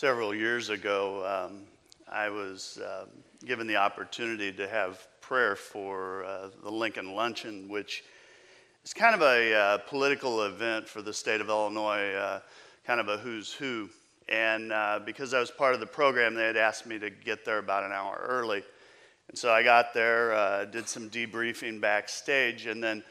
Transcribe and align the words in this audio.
several 0.00 0.34
years 0.34 0.70
ago, 0.70 1.26
um, 1.26 1.64
I 2.10 2.30
was 2.30 2.78
uh, 2.78 3.04
given 3.44 3.66
the 3.66 3.76
opportunity 3.76 4.50
to 4.50 4.66
have 4.66 5.06
prayer 5.20 5.54
for 5.54 6.24
uh, 6.24 6.48
the 6.62 6.70
Lincoln 6.70 7.14
Luncheon, 7.14 7.68
which 7.68 8.02
is 8.82 8.94
kind 8.94 9.14
of 9.14 9.20
a 9.20 9.54
uh, 9.54 9.78
political 9.90 10.44
event 10.44 10.88
for 10.88 11.02
the 11.02 11.12
state 11.12 11.42
of 11.42 11.50
Illinois, 11.50 12.14
uh, 12.14 12.40
kind 12.86 12.98
of 12.98 13.08
a 13.08 13.18
who's 13.18 13.52
who. 13.52 13.90
And 14.26 14.72
uh, 14.72 15.00
because 15.04 15.34
I 15.34 15.38
was 15.38 15.50
part 15.50 15.74
of 15.74 15.80
the 15.80 15.86
program, 15.86 16.34
they 16.34 16.46
had 16.46 16.56
asked 16.56 16.86
me 16.86 16.98
to 16.98 17.10
get 17.10 17.44
there 17.44 17.58
about 17.58 17.84
an 17.84 17.92
hour 17.92 18.24
early. 18.26 18.62
And 19.28 19.36
so 19.36 19.52
I 19.52 19.62
got 19.62 19.92
there, 19.92 20.32
uh, 20.32 20.64
did 20.64 20.88
some 20.88 21.10
debriefing 21.10 21.78
backstage, 21.78 22.64
and 22.64 22.82
then 22.82 23.04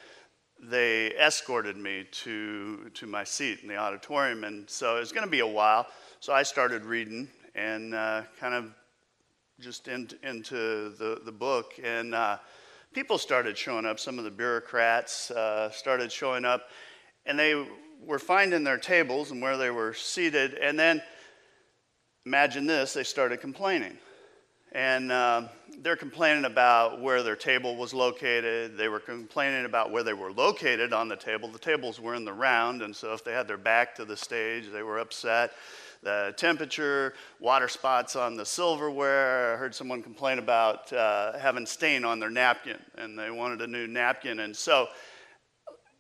they 0.59 1.15
escorted 1.15 1.77
me 1.77 2.07
to, 2.23 2.89
to 2.95 3.05
my 3.05 3.23
seat 3.23 3.59
in 3.61 3.67
the 3.67 3.77
auditorium. 3.77 4.43
And 4.43 4.67
so 4.67 4.97
it 4.97 5.01
was 5.01 5.11
going 5.11 5.27
to 5.27 5.31
be 5.31 5.41
a 5.41 5.47
while. 5.47 5.85
So 6.21 6.33
I 6.33 6.43
started 6.43 6.83
reading 6.83 7.29
and 7.55 7.95
uh, 7.95 8.23
kind 8.41 8.53
of 8.53 8.73
just 9.61 9.87
in, 9.87 10.09
into 10.21 10.89
the, 10.89 11.21
the 11.23 11.31
book. 11.31 11.79
And 11.81 12.13
uh, 12.13 12.39
people 12.91 13.17
started 13.17 13.57
showing 13.57 13.85
up. 13.85 14.01
Some 14.01 14.17
of 14.17 14.25
the 14.25 14.31
bureaucrats 14.31 15.31
uh, 15.31 15.71
started 15.71 16.11
showing 16.11 16.43
up. 16.43 16.71
And 17.25 17.39
they 17.39 17.65
were 18.05 18.19
finding 18.19 18.65
their 18.65 18.77
tables 18.77 19.31
and 19.31 19.41
where 19.41 19.55
they 19.55 19.69
were 19.69 19.93
seated. 19.93 20.55
And 20.55 20.77
then, 20.77 21.01
imagine 22.25 22.67
this, 22.67 22.91
they 22.91 23.05
started 23.05 23.39
complaining. 23.39 23.97
And 24.73 25.13
uh, 25.13 25.47
they're 25.81 25.95
complaining 25.95 26.43
about 26.43 27.01
where 27.01 27.23
their 27.23 27.37
table 27.37 27.77
was 27.77 27.93
located. 27.93 28.77
They 28.77 28.89
were 28.89 28.99
complaining 28.99 29.63
about 29.63 29.89
where 29.89 30.03
they 30.03 30.13
were 30.13 30.33
located 30.33 30.91
on 30.91 31.07
the 31.07 31.15
table. 31.15 31.47
The 31.47 31.59
tables 31.59 31.97
were 31.99 32.13
in 32.13 32.25
the 32.25 32.33
round, 32.33 32.81
and 32.81 32.93
so 32.93 33.13
if 33.13 33.23
they 33.23 33.31
had 33.31 33.47
their 33.47 33.57
back 33.57 33.95
to 33.95 34.05
the 34.05 34.17
stage, 34.17 34.65
they 34.71 34.83
were 34.83 34.99
upset. 34.99 35.53
The 36.01 36.33
temperature, 36.37 37.13
water 37.39 37.67
spots 37.67 38.15
on 38.15 38.35
the 38.35 38.45
silverware. 38.45 39.53
I 39.53 39.57
heard 39.57 39.75
someone 39.75 40.01
complain 40.01 40.39
about 40.39 40.91
uh, 40.93 41.37
having 41.37 41.65
stain 41.65 42.05
on 42.05 42.19
their 42.19 42.29
napkin, 42.29 42.77
and 42.97 43.19
they 43.19 43.31
wanted 43.31 43.61
a 43.61 43.67
new 43.67 43.85
napkin. 43.85 44.39
And 44.39 44.55
so, 44.55 44.87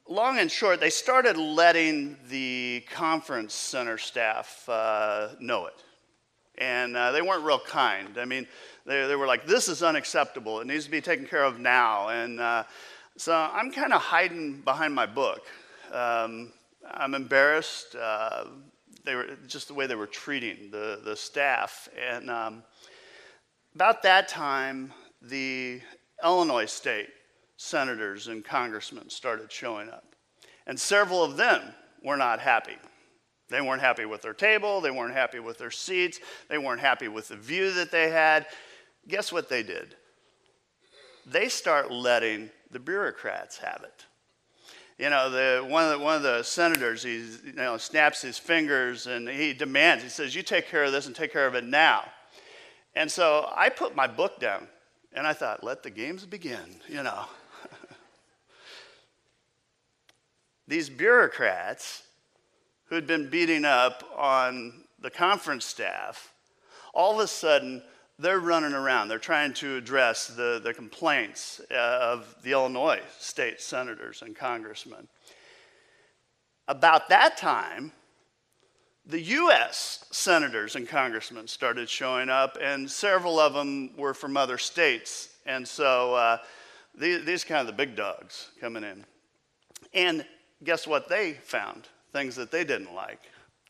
long 0.07 0.39
and 0.39 0.49
short, 0.49 0.79
they 0.79 0.89
started 0.89 1.37
letting 1.37 2.17
the 2.29 2.85
conference 2.91 3.53
center 3.53 3.97
staff 3.97 4.67
uh, 4.69 5.29
know 5.39 5.65
it 5.65 5.83
and 6.59 6.95
uh, 6.95 7.11
they 7.11 7.21
weren't 7.21 7.43
real 7.43 7.59
kind. 7.59 8.17
I 8.17 8.25
mean, 8.25 8.45
they, 8.85 9.07
they 9.07 9.15
were 9.15 9.25
like, 9.27 9.47
this 9.47 9.67
is 9.67 9.81
unacceptable. 9.81 10.59
It 10.59 10.67
needs 10.67 10.85
to 10.85 10.91
be 10.91 11.01
taken 11.01 11.25
care 11.25 11.43
of 11.43 11.59
now. 11.59 12.09
And 12.09 12.39
uh, 12.39 12.65
so 13.17 13.33
I'm 13.33 13.71
kind 13.71 13.93
of 13.93 14.01
hiding 14.01 14.61
behind 14.61 14.93
my 14.93 15.05
book. 15.05 15.41
Um, 15.91 16.51
I'm 16.85 17.15
embarrassed. 17.15 17.95
They 19.09 19.15
were 19.15 19.25
just 19.47 19.67
the 19.67 19.73
way 19.73 19.87
they 19.87 19.95
were 19.95 20.05
treating 20.05 20.69
the, 20.69 21.01
the 21.03 21.15
staff. 21.15 21.89
And 21.99 22.29
um, 22.29 22.61
about 23.73 24.03
that 24.03 24.27
time, 24.27 24.93
the 25.19 25.81
Illinois 26.23 26.67
state 26.67 27.07
senators 27.57 28.27
and 28.27 28.45
congressmen 28.45 29.09
started 29.09 29.51
showing 29.51 29.89
up. 29.89 30.13
And 30.67 30.79
several 30.79 31.23
of 31.23 31.37
them 31.37 31.73
were 32.03 32.17
not 32.17 32.39
happy. 32.39 32.77
They 33.49 33.61
weren't 33.61 33.81
happy 33.81 34.05
with 34.05 34.21
their 34.21 34.35
table, 34.35 34.79
they 34.79 34.91
weren't 34.91 35.15
happy 35.15 35.39
with 35.39 35.57
their 35.57 35.71
seats, 35.71 36.19
they 36.47 36.59
weren't 36.59 36.79
happy 36.79 37.07
with 37.07 37.29
the 37.29 37.35
view 37.35 37.73
that 37.73 37.89
they 37.89 38.11
had. 38.11 38.45
Guess 39.07 39.31
what 39.31 39.49
they 39.49 39.63
did? 39.63 39.95
They 41.25 41.49
start 41.49 41.91
letting 41.91 42.51
the 42.69 42.77
bureaucrats 42.77 43.57
have 43.57 43.81
it. 43.83 44.05
You 44.99 45.09
know, 45.09 45.29
the, 45.29 45.65
one, 45.65 45.85
of 45.85 45.91
the, 45.91 45.99
one 46.03 46.17
of 46.17 46.23
the 46.23 46.43
senators, 46.43 47.03
he 47.03 47.23
you 47.45 47.53
know, 47.53 47.77
snaps 47.77 48.21
his 48.21 48.37
fingers 48.37 49.07
and 49.07 49.29
he 49.29 49.53
demands, 49.53 50.03
he 50.03 50.09
says, 50.09 50.35
You 50.35 50.43
take 50.43 50.67
care 50.67 50.83
of 50.83 50.91
this 50.91 51.07
and 51.07 51.15
take 51.15 51.31
care 51.31 51.47
of 51.47 51.55
it 51.55 51.63
now. 51.63 52.03
And 52.95 53.09
so 53.09 53.49
I 53.55 53.69
put 53.69 53.95
my 53.95 54.07
book 54.07 54.41
down 54.41 54.67
and 55.13 55.25
I 55.25 55.31
thought, 55.31 55.63
Let 55.63 55.83
the 55.83 55.89
games 55.89 56.25
begin, 56.25 56.81
you 56.89 57.01
know. 57.01 57.23
These 60.67 60.89
bureaucrats 60.89 62.03
who 62.87 62.95
had 62.95 63.07
been 63.07 63.29
beating 63.29 63.63
up 63.63 64.03
on 64.17 64.83
the 64.99 65.09
conference 65.09 65.63
staff, 65.63 66.33
all 66.93 67.13
of 67.13 67.19
a 67.21 67.27
sudden 67.27 67.81
they're 68.19 68.39
running 68.39 68.73
around. 68.73 69.07
They're 69.07 69.17
trying 69.17 69.53
to 69.55 69.77
address 69.77 70.27
the, 70.27 70.61
the 70.63 70.73
complaints 70.73 71.61
uh, 71.71 71.75
of 71.75 72.35
the 72.43 72.51
Illinois 72.51 73.01
state 73.17 73.61
senators 73.61 74.21
and 74.21 74.35
congressmen. 74.35 75.07
About 76.67 77.09
that 77.09 77.37
time, 77.37 77.91
the 79.05 79.21
US 79.21 80.05
senators 80.11 80.75
and 80.75 80.87
congressmen 80.87 81.47
started 81.47 81.89
showing 81.89 82.29
up, 82.29 82.57
and 82.61 82.89
several 82.89 83.39
of 83.39 83.53
them 83.53 83.97
were 83.97 84.13
from 84.13 84.37
other 84.37 84.59
states. 84.59 85.29
And 85.47 85.67
so 85.67 86.13
uh, 86.13 86.37
these, 86.93 87.25
these 87.25 87.43
kind 87.43 87.61
of 87.61 87.67
the 87.67 87.73
big 87.73 87.95
dogs 87.95 88.49
coming 88.61 88.83
in. 88.83 89.03
And 89.93 90.25
guess 90.63 90.85
what 90.85 91.09
they 91.09 91.33
found? 91.33 91.87
things 92.11 92.35
that 92.35 92.51
they 92.51 92.63
didn't 92.63 92.93
like. 92.93 93.19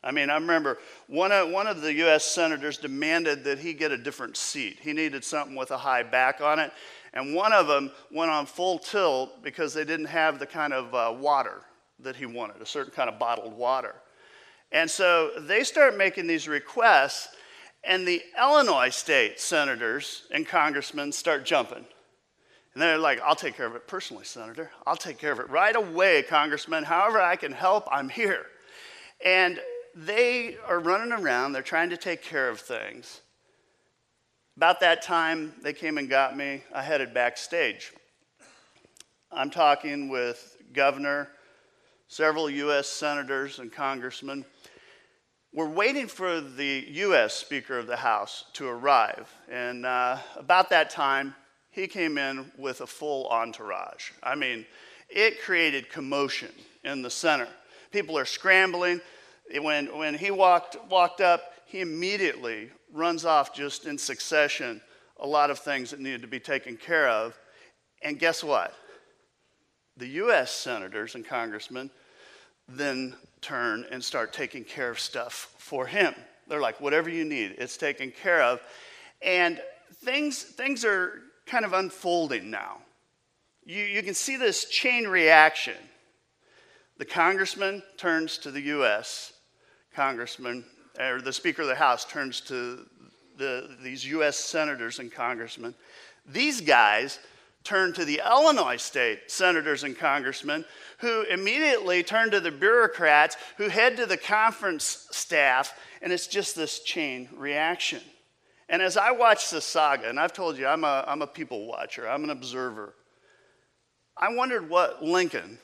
I 0.02 0.12
mean, 0.12 0.30
I 0.30 0.34
remember 0.34 0.78
one 1.08 1.30
of, 1.30 1.50
one 1.50 1.66
of 1.66 1.82
the 1.82 1.92
U.S. 1.94 2.24
senators 2.24 2.78
demanded 2.78 3.44
that 3.44 3.58
he 3.58 3.74
get 3.74 3.92
a 3.92 3.98
different 3.98 4.36
seat. 4.36 4.78
He 4.80 4.94
needed 4.94 5.24
something 5.24 5.54
with 5.54 5.70
a 5.70 5.76
high 5.76 6.02
back 6.02 6.40
on 6.40 6.58
it. 6.58 6.72
And 7.12 7.34
one 7.34 7.52
of 7.52 7.66
them 7.66 7.90
went 8.10 8.30
on 8.30 8.46
full 8.46 8.78
tilt 8.78 9.42
because 9.42 9.74
they 9.74 9.84
didn't 9.84 10.06
have 10.06 10.38
the 10.38 10.46
kind 10.46 10.72
of 10.72 10.94
uh, 10.94 11.14
water 11.18 11.62
that 11.98 12.16
he 12.16 12.24
wanted, 12.24 12.62
a 12.62 12.66
certain 12.66 12.92
kind 12.92 13.10
of 13.10 13.18
bottled 13.18 13.52
water. 13.52 13.94
And 14.72 14.90
so 14.90 15.32
they 15.38 15.64
start 15.64 15.96
making 15.96 16.26
these 16.26 16.48
requests, 16.48 17.28
and 17.84 18.06
the 18.06 18.22
Illinois 18.38 18.90
state 18.90 19.40
senators 19.40 20.26
and 20.30 20.46
congressmen 20.46 21.12
start 21.12 21.44
jumping. 21.44 21.84
And 22.74 22.82
they're 22.82 22.98
like, 22.98 23.20
I'll 23.20 23.34
take 23.34 23.56
care 23.56 23.66
of 23.66 23.74
it 23.74 23.88
personally, 23.88 24.24
Senator. 24.24 24.70
I'll 24.86 24.96
take 24.96 25.18
care 25.18 25.32
of 25.32 25.40
it 25.40 25.50
right 25.50 25.74
away, 25.74 26.22
Congressman. 26.22 26.84
However 26.84 27.20
I 27.20 27.34
can 27.34 27.52
help, 27.52 27.88
I'm 27.90 28.08
here. 28.08 28.46
And 29.24 29.60
they 29.94 30.56
are 30.66 30.78
running 30.78 31.12
around, 31.12 31.52
they're 31.52 31.62
trying 31.62 31.90
to 31.90 31.96
take 31.96 32.22
care 32.22 32.48
of 32.48 32.60
things. 32.60 33.20
About 34.56 34.80
that 34.80 35.02
time, 35.02 35.54
they 35.62 35.72
came 35.72 35.96
and 35.98 36.08
got 36.08 36.36
me. 36.36 36.62
I 36.74 36.82
headed 36.82 37.14
backstage. 37.14 37.92
I'm 39.32 39.50
talking 39.50 40.08
with 40.08 40.56
governor, 40.72 41.28
several 42.08 42.50
U.S. 42.50 42.88
senators 42.88 43.58
and 43.58 43.72
congressmen. 43.72 44.44
We're 45.52 45.68
waiting 45.68 46.06
for 46.06 46.40
the 46.40 46.84
U.S. 46.88 47.34
Speaker 47.34 47.78
of 47.78 47.86
the 47.86 47.96
House 47.96 48.44
to 48.54 48.68
arrive. 48.68 49.32
And 49.50 49.86
uh, 49.86 50.18
about 50.36 50.70
that 50.70 50.90
time, 50.90 51.34
he 51.70 51.86
came 51.86 52.18
in 52.18 52.50
with 52.58 52.80
a 52.80 52.86
full 52.86 53.28
entourage. 53.28 54.10
I 54.22 54.34
mean, 54.34 54.66
it 55.08 55.42
created 55.42 55.88
commotion 55.90 56.50
in 56.84 57.02
the 57.02 57.10
center. 57.10 57.48
People 57.90 58.18
are 58.18 58.24
scrambling. 58.24 59.00
When, 59.58 59.86
when 59.96 60.14
he 60.14 60.30
walked, 60.30 60.76
walked 60.88 61.20
up, 61.20 61.42
he 61.66 61.80
immediately 61.80 62.70
runs 62.92 63.24
off 63.24 63.54
just 63.54 63.86
in 63.86 63.98
succession 63.98 64.80
a 65.18 65.26
lot 65.26 65.50
of 65.50 65.58
things 65.58 65.90
that 65.90 66.00
needed 66.00 66.22
to 66.22 66.28
be 66.28 66.40
taken 66.40 66.76
care 66.76 67.08
of. 67.08 67.38
And 68.02 68.18
guess 68.18 68.42
what? 68.42 68.74
The 69.96 70.08
US 70.08 70.50
senators 70.50 71.14
and 71.14 71.24
congressmen 71.24 71.90
then 72.68 73.14
turn 73.40 73.86
and 73.90 74.02
start 74.02 74.32
taking 74.32 74.64
care 74.64 74.90
of 74.90 74.98
stuff 74.98 75.54
for 75.58 75.86
him. 75.86 76.14
They're 76.48 76.60
like, 76.60 76.80
whatever 76.80 77.10
you 77.10 77.24
need, 77.24 77.56
it's 77.58 77.76
taken 77.76 78.10
care 78.10 78.42
of. 78.42 78.60
And 79.22 79.60
things, 80.04 80.42
things 80.42 80.84
are 80.84 81.20
kind 81.46 81.64
of 81.64 81.72
unfolding 81.72 82.50
now. 82.50 82.78
You, 83.64 83.82
you 83.82 84.02
can 84.02 84.14
see 84.14 84.36
this 84.36 84.64
chain 84.64 85.06
reaction. 85.06 85.76
The 86.98 87.04
congressman 87.04 87.82
turns 87.96 88.38
to 88.38 88.50
the 88.50 88.60
U.S. 88.62 89.32
congressman, 89.94 90.64
or 90.98 91.20
the 91.20 91.32
Speaker 91.32 91.62
of 91.62 91.68
the 91.68 91.74
House 91.74 92.04
turns 92.04 92.40
to 92.42 92.86
the, 93.36 93.76
these 93.82 94.04
U.S. 94.06 94.36
senators 94.36 94.98
and 94.98 95.10
congressmen. 95.10 95.74
These 96.26 96.60
guys 96.60 97.18
turn 97.64 97.92
to 97.92 98.04
the 98.04 98.20
Illinois 98.24 98.76
state 98.76 99.30
senators 99.30 99.84
and 99.84 99.96
congressmen, 99.96 100.64
who 100.98 101.22
immediately 101.22 102.02
turn 102.02 102.30
to 102.30 102.40
the 102.40 102.50
bureaucrats, 102.50 103.36
who 103.56 103.68
head 103.68 103.96
to 103.96 104.06
the 104.06 104.16
conference 104.16 105.08
staff, 105.10 105.78
and 106.02 106.12
it's 106.12 106.26
just 106.26 106.56
this 106.56 106.80
chain 106.80 107.28
reaction. 107.36 108.00
And 108.68 108.80
as 108.80 108.96
I 108.96 109.10
watch 109.10 109.50
this 109.50 109.64
saga, 109.64 110.08
and 110.08 110.18
I've 110.18 110.32
told 110.32 110.56
you 110.56 110.66
I'm 110.66 110.84
a, 110.84 111.04
I'm 111.06 111.22
a 111.22 111.26
people 111.26 111.66
watcher, 111.66 112.08
I'm 112.08 112.24
an 112.24 112.30
observer, 112.30 112.94
I 114.16 114.32
wondered 114.34 114.68
what 114.68 115.02
Lincoln 115.02 115.58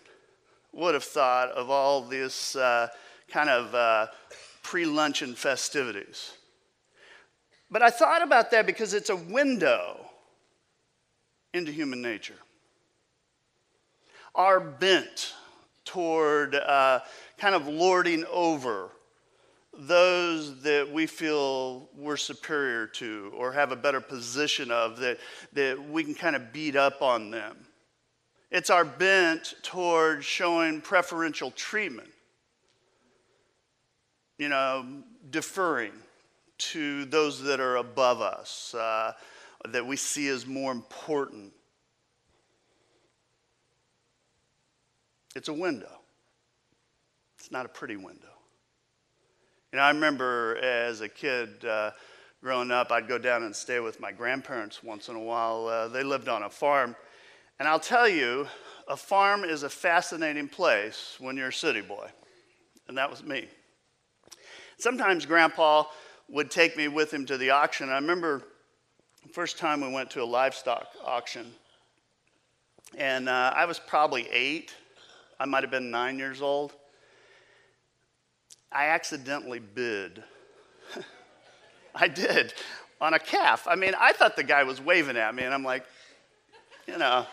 would 0.72 0.94
have 0.94 1.04
thought 1.04 1.50
of 1.50 1.70
all 1.70 2.02
this 2.02 2.56
uh, 2.56 2.88
kind 3.30 3.48
of 3.48 3.74
uh, 3.74 4.06
pre 4.62 4.84
luncheon 4.84 5.34
festivities. 5.34 6.32
But 7.70 7.82
I 7.82 7.90
thought 7.90 8.22
about 8.22 8.50
that 8.52 8.66
because 8.66 8.94
it's 8.94 9.10
a 9.10 9.16
window 9.16 9.98
into 11.52 11.72
human 11.72 12.00
nature. 12.00 12.36
Our 14.34 14.60
bent 14.60 15.34
toward 15.84 16.54
uh, 16.54 17.00
kind 17.38 17.54
of 17.54 17.66
lording 17.66 18.24
over 18.30 18.90
those 19.78 20.62
that 20.62 20.90
we 20.90 21.06
feel 21.06 21.88
we're 21.94 22.16
superior 22.16 22.86
to 22.86 23.32
or 23.36 23.52
have 23.52 23.72
a 23.72 23.76
better 23.76 24.00
position 24.00 24.70
of, 24.70 24.98
that, 24.98 25.18
that 25.52 25.88
we 25.90 26.02
can 26.02 26.14
kind 26.14 26.36
of 26.36 26.52
beat 26.52 26.76
up 26.76 27.02
on 27.02 27.30
them. 27.30 27.56
It's 28.50 28.70
our 28.70 28.84
bent 28.84 29.54
toward 29.62 30.24
showing 30.24 30.80
preferential 30.80 31.50
treatment, 31.50 32.08
you 34.38 34.48
know, 34.48 34.84
deferring 35.30 35.92
to 36.58 37.04
those 37.06 37.42
that 37.42 37.60
are 37.60 37.76
above 37.76 38.20
us, 38.20 38.74
uh, 38.74 39.12
that 39.68 39.86
we 39.86 39.96
see 39.96 40.28
as 40.28 40.46
more 40.46 40.72
important. 40.72 41.52
It's 45.34 45.48
a 45.48 45.54
window. 45.54 46.00
It's 47.38 47.50
not 47.50 47.66
a 47.66 47.68
pretty 47.68 47.96
window. 47.96 48.28
You 49.72 49.78
know, 49.78 49.82
I 49.82 49.90
remember 49.90 50.56
as 50.62 51.00
a 51.00 51.08
kid 51.08 51.64
uh, 51.64 51.90
growing 52.42 52.70
up, 52.70 52.90
I'd 52.90 53.08
go 53.08 53.18
down 53.18 53.42
and 53.42 53.54
stay 53.54 53.80
with 53.80 54.00
my 54.00 54.12
grandparents 54.12 54.82
once 54.82 55.08
in 55.08 55.16
a 55.16 55.20
while. 55.20 55.66
Uh, 55.66 55.88
they 55.88 56.02
lived 56.02 56.28
on 56.28 56.44
a 56.44 56.50
farm. 56.50 56.96
And 57.58 57.68
I'll 57.68 57.80
tell 57.80 58.08
you, 58.08 58.46
a 58.88 58.96
farm 58.96 59.44
is 59.44 59.62
a 59.62 59.68
fascinating 59.68 60.48
place 60.48 61.16
when 61.18 61.36
you're 61.36 61.48
a 61.48 61.52
city 61.52 61.80
boy. 61.80 62.08
And 62.88 62.96
that 62.96 63.10
was 63.10 63.22
me. 63.22 63.48
Sometimes 64.78 65.24
Grandpa 65.24 65.84
would 66.28 66.50
take 66.50 66.76
me 66.76 66.88
with 66.88 67.12
him 67.12 67.24
to 67.26 67.38
the 67.38 67.50
auction. 67.50 67.88
I 67.88 67.94
remember 67.94 68.42
the 69.22 69.32
first 69.32 69.58
time 69.58 69.80
we 69.80 69.90
went 69.90 70.10
to 70.10 70.22
a 70.22 70.24
livestock 70.24 70.86
auction. 71.04 71.46
And 72.96 73.28
uh, 73.28 73.52
I 73.54 73.64
was 73.64 73.78
probably 73.78 74.28
eight. 74.30 74.74
I 75.40 75.44
might 75.44 75.62
have 75.62 75.70
been 75.70 75.90
nine 75.90 76.18
years 76.18 76.42
old. 76.42 76.72
I 78.70 78.88
accidentally 78.88 79.58
bid. 79.58 80.22
I 81.94 82.08
did 82.08 82.52
on 83.00 83.14
a 83.14 83.18
calf. 83.18 83.66
I 83.68 83.74
mean, 83.74 83.92
I 83.98 84.12
thought 84.12 84.36
the 84.36 84.44
guy 84.44 84.62
was 84.64 84.80
waving 84.80 85.16
at 85.16 85.34
me, 85.34 85.42
and 85.44 85.52
I'm 85.52 85.64
like, 85.64 85.84
you 86.86 86.98
know, 86.98 87.26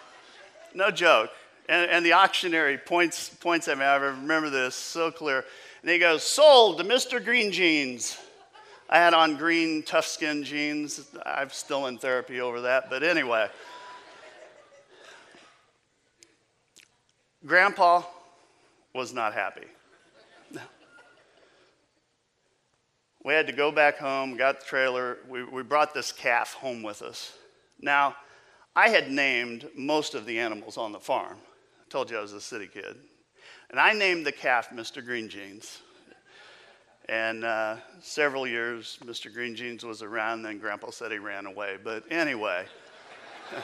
no 0.74 0.92
joke. 0.92 1.30
And, 1.70 1.90
and 1.90 2.06
the 2.06 2.14
auctioneer 2.14 2.78
points, 2.78 3.30
points 3.30 3.68
at 3.68 3.78
me. 3.78 3.86
I 3.86 3.96
remember 3.96 4.50
this 4.50 4.76
so 4.76 5.12
clear. 5.12 5.46
And 5.84 5.92
he 5.92 6.00
goes, 6.00 6.24
Sold 6.24 6.80
to 6.80 6.84
Mr. 6.84 7.24
Green 7.24 7.52
Jeans. 7.52 8.18
I 8.90 8.98
had 8.98 9.14
on 9.14 9.36
green, 9.38 9.84
tough 9.84 10.06
skin 10.06 10.44
jeans. 10.44 11.10
I'm 11.26 11.50
still 11.50 11.88
in 11.88 11.98
therapy 11.98 12.42
over 12.42 12.62
that. 12.62 12.90
But 12.90 13.04
anyway, 13.04 13.50
Grandpa 17.46 18.04
was 18.94 19.14
not 19.14 19.34
happy. 19.34 19.66
We 23.24 23.34
had 23.34 23.48
to 23.48 23.54
go 23.54 23.72
back 23.72 23.98
home, 23.98 24.36
got 24.36 24.60
the 24.60 24.66
trailer. 24.66 25.18
We, 25.30 25.44
we 25.44 25.64
brought 25.64 25.94
this 25.94 26.12
calf 26.12 26.54
home 26.54 26.84
with 26.84 27.02
us. 27.02 27.38
Now, 27.80 28.16
I 28.76 28.90
had 28.90 29.10
named 29.10 29.70
most 29.76 30.14
of 30.14 30.26
the 30.26 30.40
animals 30.40 30.78
on 30.78 30.92
the 30.92 31.00
farm. 31.00 31.38
I 31.38 31.90
told 31.90 32.12
you 32.12 32.18
I 32.18 32.22
was 32.22 32.34
a 32.34 32.42
city 32.42 32.68
kid. 32.68 32.98
And 33.74 33.82
I 33.82 33.92
named 33.92 34.24
the 34.24 34.32
calf 34.32 34.70
Mr. 34.70 35.04
Green 35.04 35.28
Jeans. 35.28 35.82
And 37.10 37.44
uh, 37.44 37.78
several 38.02 38.46
years, 38.46 39.00
Mr. 39.04 39.34
Green 39.34 39.56
Jeans 39.56 39.84
was 39.84 40.04
around, 40.04 40.44
then 40.44 40.60
Grandpa 40.60 40.92
said 40.92 41.12
he 41.12 41.18
ran 41.18 41.48
away. 41.48 41.78
But 41.84 42.04
anyway. 42.12 42.68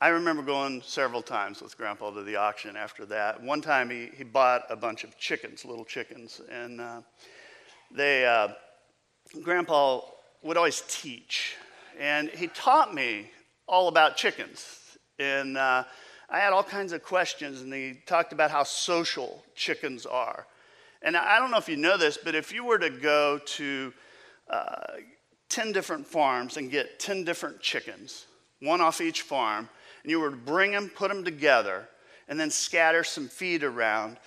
I 0.00 0.08
remember 0.08 0.42
going 0.42 0.82
several 0.84 1.22
times 1.22 1.62
with 1.62 1.78
Grandpa 1.78 2.10
to 2.10 2.24
the 2.24 2.34
auction 2.34 2.74
after 2.74 3.06
that. 3.06 3.40
One 3.40 3.60
time 3.60 3.90
he, 3.90 4.10
he 4.16 4.24
bought 4.24 4.62
a 4.70 4.74
bunch 4.74 5.04
of 5.04 5.16
chickens, 5.18 5.64
little 5.64 5.84
chickens, 5.84 6.40
and 6.50 6.80
uh, 6.80 7.02
they, 7.92 8.26
uh, 8.26 8.48
Grandpa 9.40 10.00
would 10.42 10.56
always 10.56 10.82
teach. 10.88 11.54
And 11.98 12.28
he 12.30 12.48
taught 12.48 12.94
me 12.94 13.30
all 13.66 13.88
about 13.88 14.16
chickens. 14.16 14.96
And 15.18 15.56
uh, 15.56 15.84
I 16.28 16.38
had 16.38 16.52
all 16.52 16.64
kinds 16.64 16.92
of 16.92 17.02
questions, 17.02 17.60
and 17.60 17.72
he 17.72 18.00
talked 18.06 18.32
about 18.32 18.50
how 18.50 18.62
social 18.62 19.44
chickens 19.54 20.06
are. 20.06 20.46
And 21.02 21.16
I 21.16 21.38
don't 21.38 21.50
know 21.50 21.58
if 21.58 21.68
you 21.68 21.76
know 21.76 21.96
this, 21.96 22.16
but 22.22 22.34
if 22.34 22.52
you 22.52 22.64
were 22.64 22.78
to 22.78 22.90
go 22.90 23.38
to 23.38 23.92
uh, 24.48 24.86
10 25.48 25.72
different 25.72 26.06
farms 26.06 26.56
and 26.56 26.70
get 26.70 26.98
10 26.98 27.24
different 27.24 27.60
chickens, 27.60 28.26
one 28.60 28.80
off 28.80 29.00
each 29.00 29.22
farm, 29.22 29.68
and 30.02 30.10
you 30.10 30.20
were 30.20 30.30
to 30.30 30.36
bring 30.36 30.70
them, 30.70 30.88
put 30.88 31.08
them 31.08 31.24
together, 31.24 31.88
and 32.28 32.38
then 32.38 32.50
scatter 32.50 33.04
some 33.04 33.28
feed 33.28 33.64
around, 33.64 34.18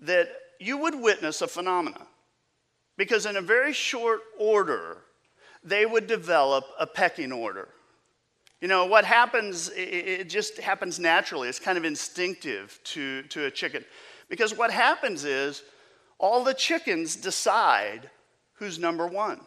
that 0.00 0.28
you 0.60 0.76
would 0.78 0.94
witness 0.94 1.42
a 1.42 1.46
phenomenon. 1.46 2.06
Because 2.98 3.26
in 3.26 3.36
a 3.36 3.42
very 3.42 3.72
short 3.72 4.20
order, 4.38 4.98
they 5.66 5.84
would 5.84 6.06
develop 6.06 6.64
a 6.78 6.86
pecking 6.86 7.32
order. 7.32 7.68
You 8.60 8.68
know, 8.68 8.86
what 8.86 9.04
happens, 9.04 9.70
it 9.76 10.30
just 10.30 10.58
happens 10.58 10.98
naturally. 10.98 11.48
It's 11.48 11.58
kind 11.58 11.76
of 11.76 11.84
instinctive 11.84 12.80
to, 12.84 13.22
to 13.24 13.44
a 13.44 13.50
chicken. 13.50 13.84
Because 14.30 14.56
what 14.56 14.70
happens 14.70 15.24
is 15.24 15.62
all 16.18 16.42
the 16.42 16.54
chickens 16.54 17.16
decide 17.16 18.08
who's 18.54 18.78
number 18.78 19.06
one 19.06 19.40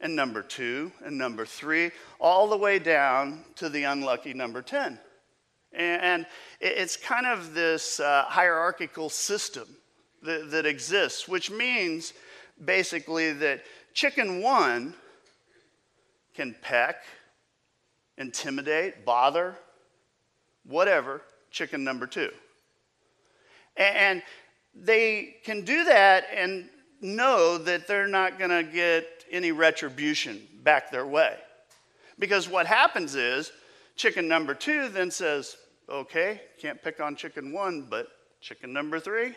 and 0.00 0.14
number 0.14 0.42
two 0.42 0.92
and 1.04 1.16
number 1.16 1.46
three, 1.46 1.90
all 2.20 2.48
the 2.48 2.56
way 2.56 2.78
down 2.78 3.44
to 3.56 3.70
the 3.70 3.84
unlucky 3.84 4.34
number 4.34 4.60
10. 4.60 4.98
And 5.72 6.26
it's 6.60 6.96
kind 6.96 7.26
of 7.26 7.54
this 7.54 7.98
uh, 7.98 8.24
hierarchical 8.28 9.08
system 9.08 9.66
that, 10.22 10.50
that 10.50 10.66
exists, 10.66 11.26
which 11.26 11.50
means 11.50 12.12
basically 12.64 13.32
that 13.32 13.64
chicken 13.94 14.42
one 14.42 14.94
can 16.34 16.54
peck, 16.62 17.04
intimidate, 18.18 19.04
bother, 19.04 19.56
whatever, 20.64 21.22
chicken 21.50 21.84
number 21.84 22.06
two. 22.06 22.30
And 23.76 24.22
they 24.74 25.36
can 25.44 25.64
do 25.64 25.84
that 25.84 26.26
and 26.34 26.68
know 27.00 27.58
that 27.58 27.86
they're 27.86 28.08
not 28.08 28.38
going 28.38 28.50
to 28.50 28.62
get 28.70 29.24
any 29.30 29.52
retribution 29.52 30.46
back 30.62 30.90
their 30.90 31.06
way. 31.06 31.36
Because 32.18 32.48
what 32.48 32.66
happens 32.66 33.14
is, 33.14 33.52
chicken 33.96 34.26
number 34.28 34.54
two 34.54 34.88
then 34.88 35.10
says, 35.10 35.56
okay, 35.88 36.40
can't 36.60 36.82
pick 36.82 37.00
on 37.00 37.16
chicken 37.16 37.52
one, 37.52 37.86
but 37.88 38.08
chicken 38.40 38.72
number 38.72 38.98
three, 38.98 39.34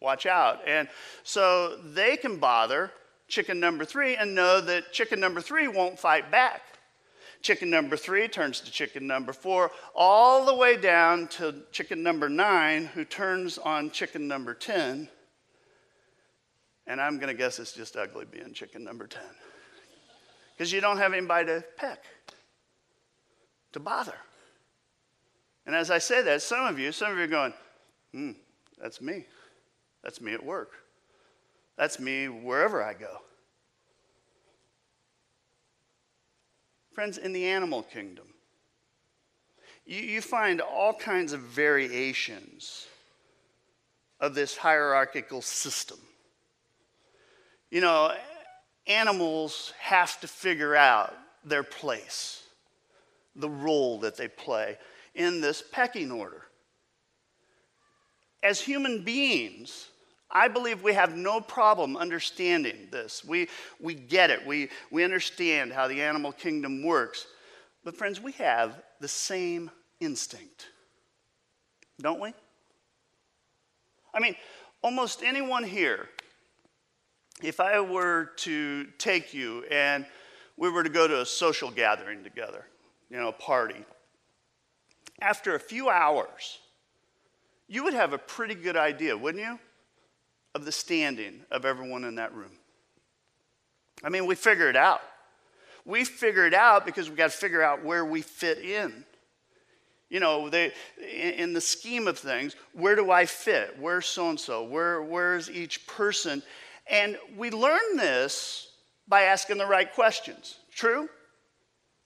watch 0.00 0.26
out. 0.26 0.60
And 0.66 0.88
so 1.22 1.76
they 1.76 2.16
can 2.16 2.38
bother 2.38 2.90
chicken 3.28 3.60
number 3.60 3.84
three 3.84 4.16
and 4.16 4.34
know 4.34 4.60
that 4.60 4.92
chicken 4.92 5.20
number 5.20 5.40
three 5.40 5.68
won't 5.68 5.98
fight 5.98 6.30
back. 6.30 6.62
Chicken 7.42 7.68
number 7.68 7.96
three 7.96 8.26
turns 8.26 8.60
to 8.60 8.70
chicken 8.70 9.06
number 9.06 9.32
four, 9.32 9.70
all 9.94 10.46
the 10.46 10.54
way 10.54 10.76
down 10.76 11.26
to 11.28 11.54
chicken 11.72 12.02
number 12.02 12.28
nine, 12.28 12.86
who 12.86 13.04
turns 13.04 13.58
on 13.58 13.90
chicken 13.90 14.26
number 14.26 14.54
10 14.54 15.08
and 16.86 17.00
I'm 17.00 17.18
going 17.18 17.28
to 17.28 17.34
guess 17.34 17.58
it's 17.58 17.72
just 17.72 17.96
ugly 17.96 18.26
being 18.30 18.52
chicken 18.52 18.84
number 18.84 19.06
10. 19.06 19.22
Because 20.52 20.72
you 20.72 20.80
don't 20.80 20.98
have 20.98 21.12
anybody 21.12 21.46
to 21.46 21.64
peck, 21.76 22.04
to 23.72 23.80
bother. 23.80 24.14
And 25.66 25.74
as 25.74 25.90
I 25.90 25.98
say 25.98 26.22
that, 26.22 26.42
some 26.42 26.66
of 26.66 26.78
you, 26.78 26.92
some 26.92 27.10
of 27.10 27.18
you 27.18 27.24
are 27.24 27.28
going, 27.28 27.54
hmm, 28.12 28.32
that's 28.80 29.00
me. 29.00 29.24
That's 30.02 30.20
me 30.20 30.34
at 30.34 30.44
work. 30.44 30.72
That's 31.76 31.98
me 31.98 32.28
wherever 32.28 32.82
I 32.82 32.94
go. 32.94 33.18
Friends, 36.92 37.18
in 37.18 37.32
the 37.32 37.46
animal 37.46 37.82
kingdom, 37.82 38.26
you, 39.84 40.00
you 40.00 40.20
find 40.20 40.60
all 40.60 40.94
kinds 40.94 41.32
of 41.32 41.40
variations 41.40 42.86
of 44.20 44.34
this 44.34 44.56
hierarchical 44.56 45.42
system. 45.42 45.98
You 47.70 47.80
know, 47.80 48.14
animals 48.86 49.72
have 49.80 50.20
to 50.20 50.28
figure 50.28 50.76
out 50.76 51.14
their 51.44 51.64
place, 51.64 52.44
the 53.34 53.50
role 53.50 53.98
that 54.00 54.16
they 54.16 54.28
play 54.28 54.78
in 55.14 55.40
this 55.40 55.62
pecking 55.72 56.12
order. 56.12 56.42
As 58.42 58.60
human 58.60 59.02
beings, 59.02 59.88
I 60.34 60.48
believe 60.48 60.82
we 60.82 60.94
have 60.94 61.16
no 61.16 61.40
problem 61.40 61.96
understanding 61.96 62.88
this. 62.90 63.24
We, 63.24 63.48
we 63.80 63.94
get 63.94 64.30
it, 64.30 64.44
we, 64.44 64.68
we 64.90 65.04
understand 65.04 65.72
how 65.72 65.86
the 65.86 66.02
animal 66.02 66.32
kingdom 66.32 66.82
works. 66.82 67.26
But, 67.84 67.96
friends, 67.96 68.20
we 68.20 68.32
have 68.32 68.82
the 69.00 69.08
same 69.08 69.70
instinct, 70.00 70.68
don't 72.00 72.20
we? 72.20 72.32
I 74.12 74.20
mean, 74.20 74.34
almost 74.82 75.22
anyone 75.22 75.64
here 75.64 76.08
if 77.42 77.60
I 77.60 77.80
were 77.80 78.30
to 78.36 78.84
take 78.98 79.34
you 79.34 79.64
and 79.70 80.06
we 80.56 80.70
were 80.70 80.82
to 80.82 80.88
go 80.88 81.08
to 81.08 81.20
a 81.20 81.26
social 81.26 81.70
gathering 81.70 82.22
together, 82.22 82.64
you 83.10 83.16
know, 83.16 83.28
a 83.28 83.32
party, 83.32 83.84
after 85.20 85.54
a 85.54 85.60
few 85.60 85.90
hours, 85.90 86.58
you 87.68 87.84
would 87.84 87.94
have 87.94 88.12
a 88.12 88.18
pretty 88.18 88.54
good 88.54 88.76
idea, 88.76 89.16
wouldn't 89.16 89.44
you, 89.44 89.58
of 90.54 90.64
the 90.64 90.72
standing 90.72 91.40
of 91.50 91.64
everyone 91.64 92.04
in 92.04 92.16
that 92.16 92.34
room. 92.34 92.52
I 94.02 94.08
mean, 94.08 94.26
we 94.26 94.34
figure 94.34 94.68
it 94.68 94.76
out. 94.76 95.00
We 95.84 96.04
figure 96.04 96.46
it 96.46 96.54
out 96.54 96.86
because 96.86 97.10
we 97.10 97.16
got 97.16 97.30
to 97.30 97.36
figure 97.36 97.62
out 97.62 97.84
where 97.84 98.04
we 98.04 98.22
fit 98.22 98.58
in. 98.58 99.04
You 100.08 100.20
know, 100.20 100.48
they, 100.48 100.72
in 101.12 101.52
the 101.52 101.60
scheme 101.60 102.06
of 102.06 102.18
things, 102.18 102.54
where 102.72 102.94
do 102.94 103.10
I 103.10 103.26
fit? 103.26 103.76
Where's 103.78 104.06
so 104.06 104.30
and 104.30 104.38
so? 104.38 104.62
Where 104.64 105.02
Where's 105.02 105.50
each 105.50 105.86
person? 105.86 106.42
And 106.88 107.18
we 107.36 107.50
learn 107.50 107.96
this 107.96 108.68
by 109.08 109.22
asking 109.22 109.58
the 109.58 109.66
right 109.66 109.92
questions. 109.92 110.58
True? 110.74 111.08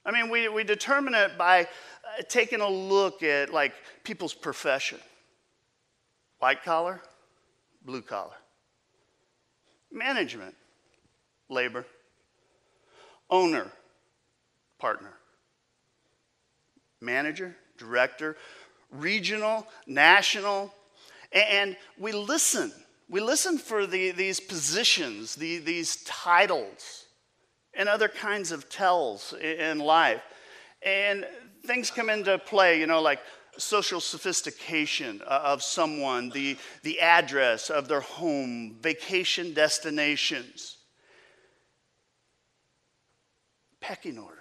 I 0.05 0.11
mean, 0.11 0.29
we, 0.29 0.47
we 0.47 0.63
determine 0.63 1.13
it 1.13 1.37
by 1.37 1.63
uh, 1.63 2.23
taking 2.27 2.61
a 2.61 2.69
look 2.69 3.21
at 3.21 3.53
like 3.53 3.73
people's 4.03 4.33
profession 4.33 4.99
white 6.39 6.63
collar, 6.63 7.01
blue 7.83 8.01
collar, 8.01 8.35
management, 9.91 10.55
labor, 11.49 11.85
owner, 13.29 13.71
partner, 14.79 15.13
manager, 17.01 17.55
director, 17.77 18.37
regional, 18.91 19.67
national, 19.87 20.73
and 21.31 21.75
we 21.97 22.11
listen. 22.11 22.71
We 23.09 23.21
listen 23.21 23.57
for 23.57 23.87
the, 23.87 24.11
these 24.11 24.39
positions, 24.39 25.35
the, 25.35 25.57
these 25.57 26.03
titles, 26.03 27.05
and 27.73 27.89
other 27.89 28.07
kinds 28.07 28.51
of 28.51 28.69
tells 28.69 29.33
in 29.33 29.79
life. 29.79 30.21
And 30.83 31.25
things 31.65 31.91
come 31.91 32.09
into 32.09 32.37
play, 32.37 32.79
you 32.79 32.87
know, 32.87 33.01
like 33.01 33.19
social 33.59 33.99
sophistication 33.99 35.21
uh, 35.25 35.41
of 35.43 35.63
someone, 35.63 36.29
the, 36.29 36.57
the 36.83 36.99
address 36.99 37.69
of 37.69 37.87
their 37.87 38.01
home, 38.01 38.77
vacation 38.81 39.53
destinations, 39.53 40.77
pecking 43.79 44.17
order. 44.17 44.35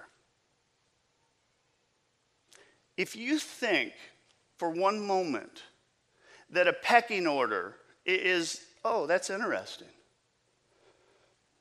If 2.96 3.14
you 3.14 3.38
think 3.38 3.92
for 4.56 4.70
one 4.70 5.00
moment 5.00 5.62
that 6.50 6.66
a 6.66 6.72
pecking 6.72 7.26
order 7.26 7.76
is, 8.04 8.60
oh, 8.84 9.06
that's 9.06 9.30
interesting, 9.30 9.88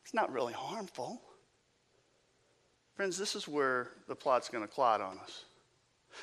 it's 0.04 0.14
not 0.14 0.32
really 0.32 0.54
harmful. 0.54 1.22
Friends, 2.96 3.18
this 3.18 3.36
is 3.36 3.48
where 3.48 3.90
the 4.08 4.16
plot's 4.16 4.50
going 4.50 4.64
to 4.64 4.68
clot 4.68 5.02
on 5.02 5.20
us. 5.20 5.46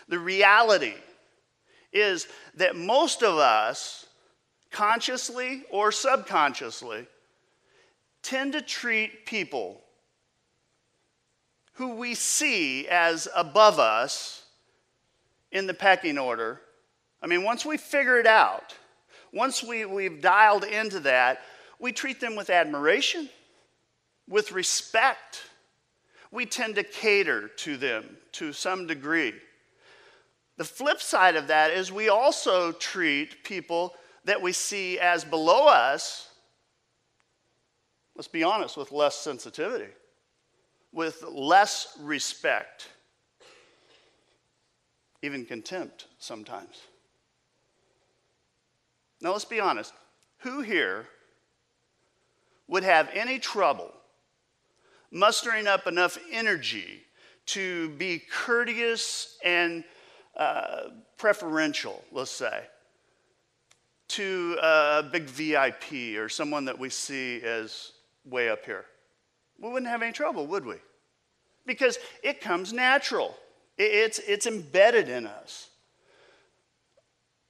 The 0.08 0.18
reality 0.18 0.94
is 1.94 2.26
that 2.56 2.76
most 2.76 3.22
of 3.22 3.38
us, 3.38 4.06
consciously 4.70 5.62
or 5.70 5.92
subconsciously, 5.92 7.06
tend 8.22 8.52
to 8.52 8.60
treat 8.60 9.24
people 9.24 9.80
who 11.74 11.94
we 11.94 12.14
see 12.14 12.88
as 12.88 13.28
above 13.34 13.78
us 13.78 14.44
in 15.52 15.66
the 15.66 15.74
pecking 15.74 16.18
order. 16.18 16.60
I 17.22 17.26
mean, 17.26 17.44
once 17.44 17.64
we 17.64 17.76
figure 17.76 18.18
it 18.18 18.26
out, 18.26 18.74
once 19.32 19.62
we, 19.62 19.84
we've 19.84 20.20
dialed 20.20 20.64
into 20.64 21.00
that, 21.00 21.40
we 21.78 21.92
treat 21.92 22.20
them 22.20 22.36
with 22.36 22.50
admiration, 22.50 23.28
with 24.28 24.52
respect. 24.52 25.42
We 26.30 26.46
tend 26.46 26.76
to 26.76 26.84
cater 26.84 27.48
to 27.48 27.76
them 27.76 28.16
to 28.32 28.52
some 28.52 28.86
degree. 28.86 29.34
The 30.56 30.64
flip 30.64 31.00
side 31.00 31.36
of 31.36 31.48
that 31.48 31.72
is 31.72 31.90
we 31.90 32.08
also 32.08 32.72
treat 32.72 33.42
people 33.44 33.94
that 34.24 34.40
we 34.40 34.52
see 34.52 34.98
as 34.98 35.24
below 35.24 35.66
us, 35.66 36.28
let's 38.14 38.28
be 38.28 38.44
honest, 38.44 38.76
with 38.76 38.92
less 38.92 39.16
sensitivity, 39.16 39.92
with 40.92 41.22
less 41.28 41.96
respect, 42.00 42.88
even 45.22 45.44
contempt 45.44 46.06
sometimes. 46.18 46.82
Now, 49.20 49.32
let's 49.32 49.44
be 49.44 49.60
honest. 49.60 49.92
Who 50.38 50.60
here 50.60 51.06
would 52.68 52.84
have 52.84 53.08
any 53.12 53.38
trouble 53.38 53.92
mustering 55.10 55.66
up 55.66 55.86
enough 55.86 56.18
energy 56.30 57.02
to 57.46 57.90
be 57.90 58.18
courteous 58.18 59.38
and 59.44 59.84
uh, 60.36 60.90
preferential, 61.16 62.02
let's 62.12 62.30
say, 62.30 62.64
to 64.08 64.58
a 64.62 65.02
big 65.10 65.24
VIP 65.24 66.18
or 66.18 66.28
someone 66.28 66.64
that 66.66 66.78
we 66.78 66.90
see 66.90 67.40
as 67.42 67.92
way 68.24 68.48
up 68.48 68.64
here. 68.64 68.84
We 69.60 69.70
wouldn't 69.70 69.90
have 69.90 70.02
any 70.02 70.12
trouble, 70.12 70.46
would 70.48 70.66
we? 70.66 70.76
Because 71.66 71.98
it 72.22 72.40
comes 72.40 72.72
natural, 72.72 73.36
it's, 73.78 74.18
it's 74.18 74.46
embedded 74.46 75.08
in 75.08 75.26
us. 75.26 75.70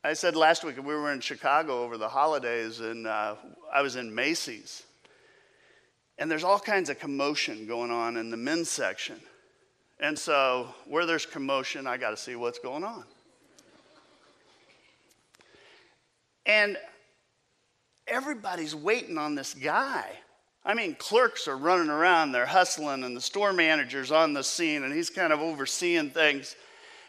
I 0.04 0.12
said 0.12 0.36
last 0.36 0.64
week 0.64 0.76
we 0.76 0.94
were 0.94 1.12
in 1.12 1.20
Chicago 1.20 1.82
over 1.82 1.96
the 1.96 2.08
holidays, 2.08 2.80
and 2.80 3.06
uh, 3.06 3.36
I 3.72 3.80
was 3.80 3.96
in 3.96 4.14
Macy's. 4.14 4.82
And 6.18 6.30
there's 6.30 6.44
all 6.44 6.60
kinds 6.60 6.90
of 6.90 6.98
commotion 6.98 7.66
going 7.66 7.90
on 7.90 8.16
in 8.16 8.30
the 8.30 8.36
men's 8.36 8.70
section. 8.70 9.18
And 10.00 10.18
so, 10.18 10.74
where 10.86 11.06
there's 11.06 11.24
commotion, 11.24 11.86
I 11.86 11.96
got 11.96 12.10
to 12.10 12.16
see 12.16 12.34
what's 12.34 12.58
going 12.58 12.84
on. 12.84 13.04
And 16.46 16.76
everybody's 18.06 18.74
waiting 18.74 19.16
on 19.16 19.34
this 19.34 19.54
guy. 19.54 20.10
I 20.64 20.74
mean, 20.74 20.94
clerks 20.94 21.46
are 21.46 21.56
running 21.56 21.90
around, 21.90 22.32
they're 22.32 22.46
hustling, 22.46 23.04
and 23.04 23.16
the 23.16 23.20
store 23.20 23.52
manager's 23.52 24.10
on 24.10 24.32
the 24.32 24.42
scene, 24.42 24.82
and 24.82 24.92
he's 24.92 25.10
kind 25.10 25.32
of 25.32 25.40
overseeing 25.40 26.10
things. 26.10 26.56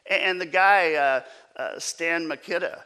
And 0.10 0.40
the 0.40 0.46
guy, 0.46 0.94
uh, 0.94 1.22
uh, 1.56 1.80
Stan 1.80 2.28
Mikita, 2.28 2.84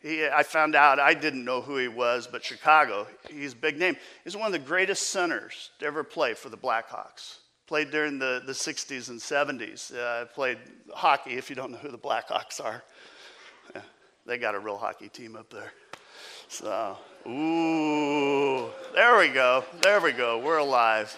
he, 0.00 0.26
I 0.26 0.42
found 0.42 0.74
out, 0.74 0.98
I 0.98 1.14
didn't 1.14 1.44
know 1.44 1.60
who 1.60 1.76
he 1.76 1.88
was, 1.88 2.26
but 2.26 2.44
Chicago, 2.44 3.06
he's 3.30 3.52
a 3.52 3.56
big 3.56 3.78
name. 3.78 3.96
He's 4.24 4.36
one 4.36 4.46
of 4.46 4.52
the 4.52 4.58
greatest 4.58 5.10
centers 5.10 5.70
to 5.78 5.86
ever 5.86 6.02
play 6.02 6.34
for 6.34 6.48
the 6.48 6.56
Blackhawks 6.56 7.41
played 7.72 7.90
during 7.90 8.18
the, 8.18 8.42
the 8.44 8.52
60s 8.52 9.08
and 9.08 9.18
70s. 9.18 9.96
Uh, 9.96 10.26
played 10.26 10.58
hockey, 10.92 11.38
if 11.38 11.48
you 11.48 11.56
don't 11.56 11.70
know 11.70 11.78
who 11.78 11.88
the 11.88 11.96
Blackhawks 11.96 12.62
are. 12.62 12.84
Yeah, 13.74 13.80
they 14.26 14.36
got 14.36 14.54
a 14.54 14.58
real 14.58 14.76
hockey 14.76 15.08
team 15.08 15.36
up 15.36 15.48
there. 15.48 15.72
So, 16.48 16.98
ooh, 17.26 18.68
there 18.94 19.16
we 19.16 19.28
go. 19.30 19.64
There 19.80 20.02
we 20.02 20.12
go. 20.12 20.38
We're 20.38 20.58
alive. 20.58 21.16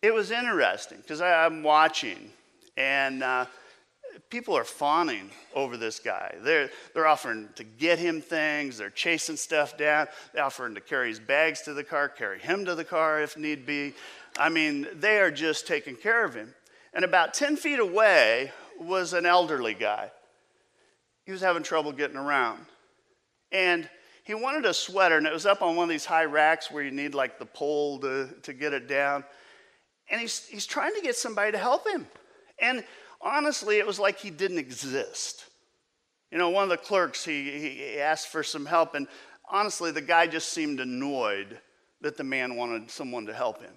It 0.00 0.14
was 0.14 0.30
interesting 0.30 0.96
because 1.02 1.20
I'm 1.20 1.62
watching, 1.62 2.30
and 2.78 3.22
uh, 3.22 3.44
people 4.30 4.56
are 4.56 4.64
fawning 4.64 5.30
over 5.54 5.76
this 5.76 6.00
guy. 6.00 6.34
They're, 6.40 6.70
they're 6.94 7.06
offering 7.06 7.48
to 7.56 7.64
get 7.64 7.98
him 7.98 8.20
things, 8.20 8.78
they're 8.78 8.90
chasing 8.90 9.36
stuff 9.36 9.76
down, 9.76 10.08
they're 10.32 10.44
offering 10.44 10.74
to 10.74 10.80
carry 10.80 11.08
his 11.08 11.20
bags 11.20 11.62
to 11.62 11.74
the 11.74 11.84
car, 11.84 12.08
carry 12.08 12.38
him 12.38 12.64
to 12.64 12.74
the 12.74 12.84
car 12.84 13.22
if 13.22 13.36
need 13.36 13.66
be. 13.66 13.94
I 14.38 14.48
mean, 14.48 14.86
they 14.94 15.18
are 15.20 15.30
just 15.30 15.66
taking 15.66 15.96
care 15.96 16.24
of 16.24 16.34
him. 16.34 16.54
And 16.94 17.04
about 17.04 17.34
10 17.34 17.56
feet 17.56 17.78
away 17.78 18.52
was 18.80 19.12
an 19.12 19.26
elderly 19.26 19.74
guy. 19.74 20.10
He 21.24 21.32
was 21.32 21.40
having 21.40 21.62
trouble 21.62 21.92
getting 21.92 22.16
around. 22.16 22.64
And 23.52 23.88
he 24.24 24.34
wanted 24.34 24.64
a 24.64 24.74
sweater, 24.74 25.16
and 25.16 25.26
it 25.26 25.32
was 25.32 25.46
up 25.46 25.62
on 25.62 25.76
one 25.76 25.84
of 25.84 25.90
these 25.90 26.04
high 26.04 26.24
racks 26.24 26.70
where 26.70 26.82
you 26.82 26.90
need 26.90 27.14
like 27.14 27.38
the 27.38 27.46
pole 27.46 27.98
to, 28.00 28.28
to 28.42 28.52
get 28.52 28.72
it 28.72 28.88
down. 28.88 29.24
And 30.10 30.20
he's, 30.20 30.46
he's 30.46 30.66
trying 30.66 30.94
to 30.94 31.00
get 31.00 31.16
somebody 31.16 31.52
to 31.52 31.58
help 31.58 31.86
him. 31.86 32.06
And 32.60 32.84
honestly, 33.20 33.78
it 33.78 33.86
was 33.86 33.98
like 33.98 34.18
he 34.18 34.30
didn't 34.30 34.58
exist. 34.58 35.44
You 36.30 36.38
know, 36.38 36.50
one 36.50 36.64
of 36.64 36.70
the 36.70 36.76
clerks, 36.76 37.24
he, 37.24 37.50
he 37.50 37.98
asked 37.98 38.28
for 38.28 38.42
some 38.42 38.66
help, 38.66 38.94
and 38.94 39.06
honestly, 39.48 39.90
the 39.90 40.00
guy 40.00 40.26
just 40.26 40.48
seemed 40.50 40.80
annoyed 40.80 41.60
that 42.00 42.16
the 42.16 42.24
man 42.24 42.56
wanted 42.56 42.90
someone 42.90 43.26
to 43.26 43.32
help 43.32 43.62
him. 43.62 43.72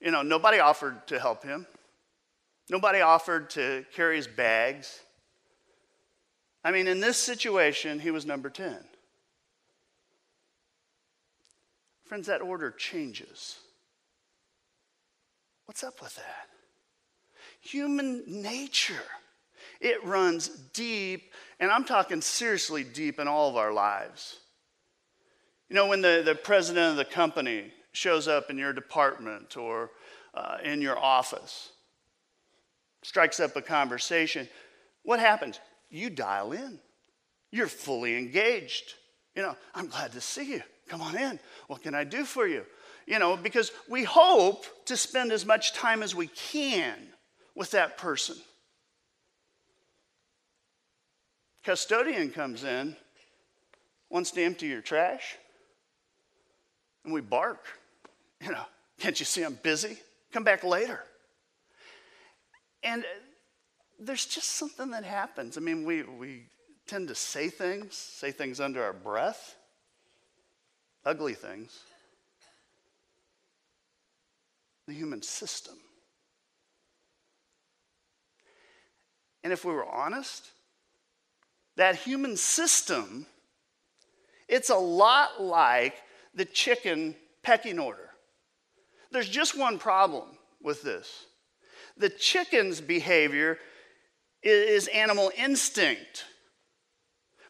You 0.00 0.10
know, 0.10 0.22
nobody 0.22 0.58
offered 0.58 1.06
to 1.08 1.18
help 1.18 1.42
him, 1.42 1.66
nobody 2.68 3.00
offered 3.00 3.50
to 3.50 3.84
carry 3.94 4.16
his 4.16 4.26
bags. 4.26 5.00
I 6.64 6.72
mean, 6.72 6.88
in 6.88 7.00
this 7.00 7.16
situation, 7.16 8.00
he 8.00 8.10
was 8.10 8.26
number 8.26 8.50
10. 8.50 8.76
Friends, 12.06 12.26
that 12.26 12.40
order 12.40 12.72
changes. 12.72 13.60
What's 15.66 15.84
up 15.84 16.00
with 16.02 16.16
that? 16.16 16.48
Human 17.66 18.22
nature. 18.26 18.94
It 19.80 20.02
runs 20.04 20.48
deep, 20.72 21.32
and 21.60 21.70
I'm 21.70 21.84
talking 21.84 22.20
seriously 22.20 22.84
deep 22.84 23.18
in 23.18 23.28
all 23.28 23.48
of 23.48 23.56
our 23.56 23.72
lives. 23.72 24.38
You 25.68 25.76
know, 25.76 25.88
when 25.88 26.00
the, 26.00 26.22
the 26.24 26.34
president 26.34 26.92
of 26.92 26.96
the 26.96 27.04
company 27.04 27.72
shows 27.92 28.28
up 28.28 28.50
in 28.50 28.56
your 28.56 28.72
department 28.72 29.56
or 29.56 29.90
uh, 30.34 30.58
in 30.62 30.80
your 30.80 30.98
office, 30.98 31.70
strikes 33.02 33.40
up 33.40 33.56
a 33.56 33.62
conversation, 33.62 34.48
what 35.02 35.18
happens? 35.18 35.58
You 35.90 36.10
dial 36.10 36.52
in. 36.52 36.78
You're 37.50 37.68
fully 37.68 38.16
engaged. 38.16 38.94
You 39.34 39.42
know, 39.42 39.56
I'm 39.74 39.88
glad 39.88 40.12
to 40.12 40.20
see 40.20 40.52
you. 40.52 40.62
Come 40.88 41.00
on 41.00 41.16
in. 41.16 41.38
What 41.66 41.82
can 41.82 41.94
I 41.94 42.04
do 42.04 42.24
for 42.24 42.46
you? 42.46 42.64
You 43.06 43.18
know, 43.18 43.36
because 43.36 43.72
we 43.88 44.04
hope 44.04 44.66
to 44.86 44.96
spend 44.96 45.32
as 45.32 45.44
much 45.44 45.72
time 45.72 46.02
as 46.02 46.14
we 46.14 46.28
can 46.28 46.96
with 47.56 47.72
that 47.72 47.96
person. 47.96 48.36
Custodian 51.64 52.30
comes 52.30 52.62
in, 52.62 52.94
wants 54.08 54.30
to 54.32 54.42
empty 54.44 54.66
your 54.68 54.82
trash, 54.82 55.36
and 57.02 57.12
we 57.12 57.20
bark. 57.20 57.64
You 58.40 58.52
know, 58.52 58.64
can't 59.00 59.18
you 59.18 59.26
see 59.26 59.42
I'm 59.42 59.58
busy? 59.62 59.96
Come 60.32 60.44
back 60.44 60.62
later. 60.62 61.02
And 62.84 63.04
there's 63.98 64.26
just 64.26 64.50
something 64.50 64.90
that 64.90 65.04
happens. 65.04 65.56
I 65.56 65.60
mean, 65.60 65.84
we, 65.84 66.02
we 66.02 66.42
tend 66.86 67.08
to 67.08 67.14
say 67.14 67.48
things, 67.48 67.96
say 67.96 68.30
things 68.30 68.60
under 68.60 68.84
our 68.84 68.92
breath, 68.92 69.56
ugly 71.04 71.34
things. 71.34 71.80
The 74.86 74.94
human 74.94 75.22
system. 75.22 75.74
And 79.46 79.52
if 79.52 79.64
we 79.64 79.72
were 79.72 79.86
honest, 79.86 80.50
that 81.76 81.94
human 81.94 82.36
system, 82.36 83.26
it's 84.48 84.70
a 84.70 84.74
lot 84.74 85.40
like 85.40 85.94
the 86.34 86.44
chicken 86.44 87.14
pecking 87.44 87.78
order. 87.78 88.10
There's 89.12 89.28
just 89.28 89.56
one 89.56 89.78
problem 89.78 90.24
with 90.60 90.82
this. 90.82 91.26
The 91.96 92.08
chicken's 92.08 92.80
behavior 92.80 93.58
is 94.42 94.88
animal 94.88 95.30
instinct. 95.38 96.24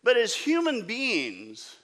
But 0.04 0.18
as 0.18 0.34
human 0.34 0.86
beings, 0.86 1.76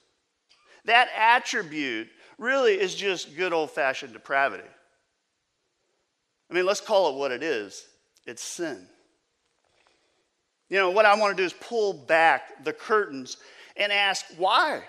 that 0.84 1.08
attribute 1.16 2.08
really 2.36 2.78
is 2.78 2.94
just 2.94 3.34
good 3.34 3.54
old 3.54 3.70
fashioned 3.70 4.12
depravity. 4.12 4.68
I 6.50 6.52
mean, 6.52 6.66
let's 6.66 6.82
call 6.82 7.08
it 7.08 7.18
what 7.18 7.32
it 7.32 7.42
is 7.42 7.86
it's 8.26 8.42
sin. 8.42 8.88
You 10.72 10.78
know, 10.78 10.88
what 10.88 11.04
I 11.04 11.14
want 11.16 11.36
to 11.36 11.42
do 11.42 11.44
is 11.44 11.52
pull 11.52 11.92
back 11.92 12.64
the 12.64 12.72
curtains 12.72 13.36
and 13.76 13.92
ask 13.92 14.24
why? 14.38 14.82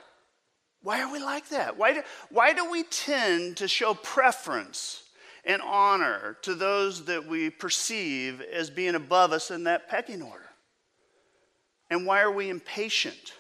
Why 0.82 1.02
are 1.02 1.12
we 1.12 1.20
like 1.20 1.50
that? 1.50 1.78
Why 1.78 1.96
do, 1.96 2.02
why 2.30 2.54
do 2.54 2.72
we 2.72 2.84
tend 2.84 3.58
to 3.58 3.68
show 3.68 3.94
preference 3.94 5.04
and 5.44 5.62
honor 5.62 6.38
to 6.44 6.56
those 6.56 7.04
that 7.04 7.28
we 7.28 7.50
perceive 7.50 8.40
as 8.40 8.70
being 8.70 8.96
above 8.96 9.34
us 9.34 9.52
in 9.52 9.66
that 9.66 9.90
pecking 9.90 10.22
order? 10.22 10.52
And 11.90 12.06
why 12.06 12.22
are 12.22 12.32
we 12.32 12.50
impatient? 12.50 13.34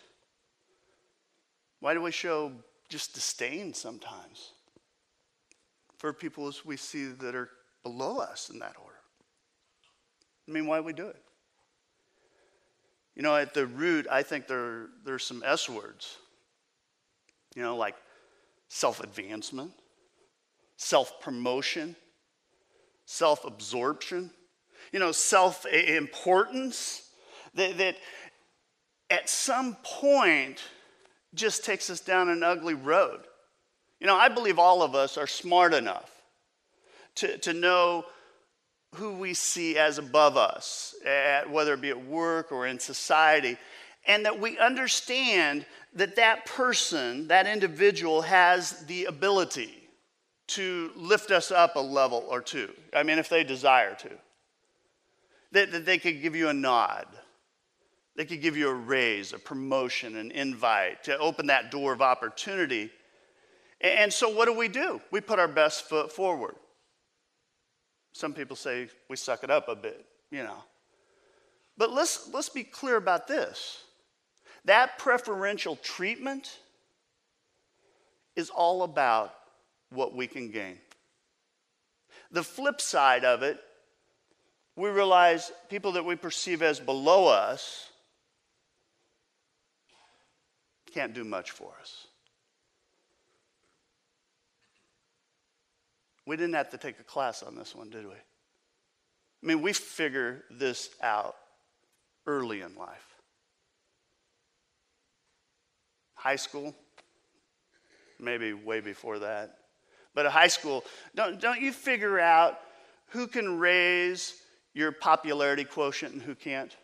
Why 1.79 1.93
do 1.93 2.01
we 2.01 2.11
show 2.11 2.51
just 2.89 3.13
disdain 3.13 3.73
sometimes 3.73 4.51
for 5.97 6.11
people 6.11 6.49
as 6.49 6.65
we 6.65 6.75
see 6.75 7.05
that 7.05 7.35
are 7.35 7.51
below 7.83 8.17
us 8.17 8.49
in 8.49 8.59
that 8.59 8.75
order? 8.83 8.99
I 10.49 10.51
mean, 10.51 10.67
why 10.67 10.79
do 10.79 10.83
we 10.83 10.91
do 10.91 11.07
it? 11.07 11.22
You 13.15 13.21
know, 13.21 13.35
at 13.35 13.53
the 13.53 13.67
root, 13.67 14.07
I 14.09 14.23
think 14.23 14.47
there, 14.47 14.87
there's 15.05 15.23
some 15.23 15.43
S 15.45 15.69
words. 15.69 16.17
You 17.55 17.61
know, 17.61 17.75
like 17.75 17.95
self 18.69 18.99
advancement, 18.99 19.71
self 20.77 21.21
promotion, 21.21 21.95
self 23.05 23.45
absorption, 23.45 24.31
you 24.91 24.99
know, 24.99 25.11
self 25.11 25.65
importance. 25.65 27.01
That, 27.55 27.77
that 27.77 27.97
at 29.11 29.29
some 29.29 29.77
point 29.83 30.59
just 31.35 31.63
takes 31.63 31.91
us 31.91 31.99
down 31.99 32.29
an 32.29 32.41
ugly 32.41 32.73
road. 32.73 33.21
You 33.99 34.07
know, 34.07 34.15
I 34.15 34.27
believe 34.27 34.57
all 34.57 34.81
of 34.81 34.95
us 34.95 35.17
are 35.17 35.27
smart 35.27 35.73
enough 35.75 36.09
to, 37.15 37.37
to 37.39 37.53
know 37.53 38.05
who 38.95 39.13
we 39.13 39.33
see 39.33 39.77
as 39.77 39.97
above 39.97 40.37
us, 40.37 40.95
at, 41.05 41.49
whether 41.49 41.73
it 41.73 41.81
be 41.81 41.89
at 41.89 42.05
work 42.05 42.51
or 42.51 42.67
in 42.67 42.79
society, 42.79 43.57
and 44.05 44.25
that 44.25 44.39
we 44.39 44.57
understand 44.57 45.65
that 45.93 46.15
that 46.15 46.45
person, 46.45 47.27
that 47.27 47.47
individual, 47.47 48.21
has 48.21 48.85
the 48.85 49.05
ability 49.05 49.73
to 50.47 50.91
lift 50.95 51.31
us 51.31 51.51
up 51.51 51.75
a 51.75 51.79
level 51.79 52.25
or 52.29 52.41
two. 52.41 52.71
I 52.93 53.03
mean, 53.03 53.17
if 53.17 53.29
they 53.29 53.43
desire 53.43 53.95
to, 53.95 54.09
that, 55.51 55.71
that 55.71 55.85
they 55.85 55.97
could 55.97 56.21
give 56.21 56.35
you 56.35 56.49
a 56.49 56.53
nod 56.53 57.05
they 58.15 58.25
could 58.25 58.41
give 58.41 58.55
you 58.55 58.69
a 58.69 58.73
raise, 58.73 59.33
a 59.33 59.39
promotion, 59.39 60.15
an 60.17 60.31
invite 60.31 61.03
to 61.05 61.17
open 61.17 61.47
that 61.47 61.71
door 61.71 61.93
of 61.93 62.01
opportunity. 62.01 62.91
And 63.81 64.13
so, 64.13 64.29
what 64.29 64.45
do 64.45 64.53
we 64.53 64.67
do? 64.67 65.01
We 65.11 65.19
put 65.19 65.39
our 65.39 65.47
best 65.47 65.89
foot 65.89 66.11
forward. 66.11 66.55
Some 68.13 68.33
people 68.33 68.55
say 68.55 68.87
we 69.09 69.15
suck 69.15 69.43
it 69.43 69.49
up 69.49 69.67
a 69.67 69.75
bit, 69.75 70.05
you 70.31 70.43
know. 70.43 70.63
But 71.77 71.91
let's, 71.91 72.29
let's 72.31 72.49
be 72.49 72.63
clear 72.63 72.95
about 72.95 73.27
this 73.27 73.83
that 74.65 74.97
preferential 74.97 75.75
treatment 75.75 76.59
is 78.35 78.49
all 78.49 78.83
about 78.83 79.33
what 79.89 80.15
we 80.15 80.25
can 80.25 80.51
gain. 80.51 80.77
The 82.31 82.43
flip 82.43 82.79
side 82.79 83.25
of 83.25 83.43
it, 83.43 83.59
we 84.75 84.89
realize 84.89 85.51
people 85.69 85.91
that 85.93 86.05
we 86.05 86.15
perceive 86.15 86.61
as 86.61 86.79
below 86.79 87.27
us 87.27 87.91
can't 90.93 91.13
do 91.13 91.23
much 91.23 91.51
for 91.51 91.73
us. 91.81 92.07
We 96.25 96.37
didn't 96.37 96.55
have 96.55 96.69
to 96.71 96.77
take 96.77 96.99
a 96.99 97.03
class 97.03 97.43
on 97.43 97.55
this 97.55 97.75
one, 97.75 97.89
did 97.89 98.05
we? 98.05 98.13
I 98.13 99.45
mean, 99.45 99.61
we 99.61 99.73
figure 99.73 100.43
this 100.49 100.89
out 101.01 101.35
early 102.25 102.61
in 102.61 102.75
life. 102.75 103.05
High 106.15 106.37
school, 106.37 106.73
maybe 108.19 108.53
way 108.53 108.79
before 108.79 109.19
that. 109.19 109.57
But 110.15 110.25
at 110.25 110.31
high 110.31 110.47
school, 110.47 110.85
don't, 111.15 111.41
don't 111.41 111.59
you 111.59 111.73
figure 111.73 112.19
out 112.19 112.59
who 113.07 113.27
can 113.27 113.59
raise 113.59 114.33
your 114.73 114.91
popularity 114.91 115.65
quotient 115.65 116.13
and 116.13 116.21
who 116.21 116.35
can't? 116.35 116.75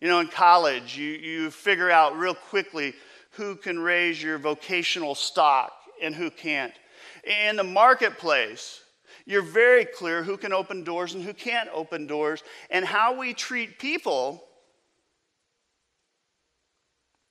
You 0.00 0.08
know, 0.08 0.18
in 0.20 0.28
college, 0.28 0.96
you, 0.96 1.10
you 1.10 1.50
figure 1.50 1.90
out 1.90 2.18
real 2.18 2.34
quickly 2.34 2.94
who 3.32 3.54
can 3.54 3.78
raise 3.78 4.20
your 4.20 4.38
vocational 4.38 5.14
stock 5.14 5.72
and 6.02 6.14
who 6.14 6.30
can't. 6.30 6.72
In 7.24 7.56
the 7.56 7.64
marketplace, 7.64 8.80
you're 9.26 9.42
very 9.42 9.84
clear 9.84 10.22
who 10.22 10.36
can 10.36 10.52
open 10.52 10.84
doors 10.84 11.14
and 11.14 11.22
who 11.22 11.34
can't 11.34 11.68
open 11.72 12.06
doors, 12.06 12.42
and 12.70 12.84
how 12.84 13.16
we 13.16 13.34
treat 13.34 13.78
people 13.78 14.42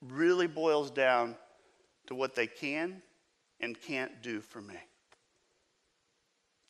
really 0.00 0.46
boils 0.46 0.90
down 0.90 1.36
to 2.06 2.14
what 2.14 2.34
they 2.34 2.46
can 2.46 3.02
and 3.60 3.80
can't 3.80 4.22
do 4.22 4.40
for 4.40 4.60
me. 4.60 4.76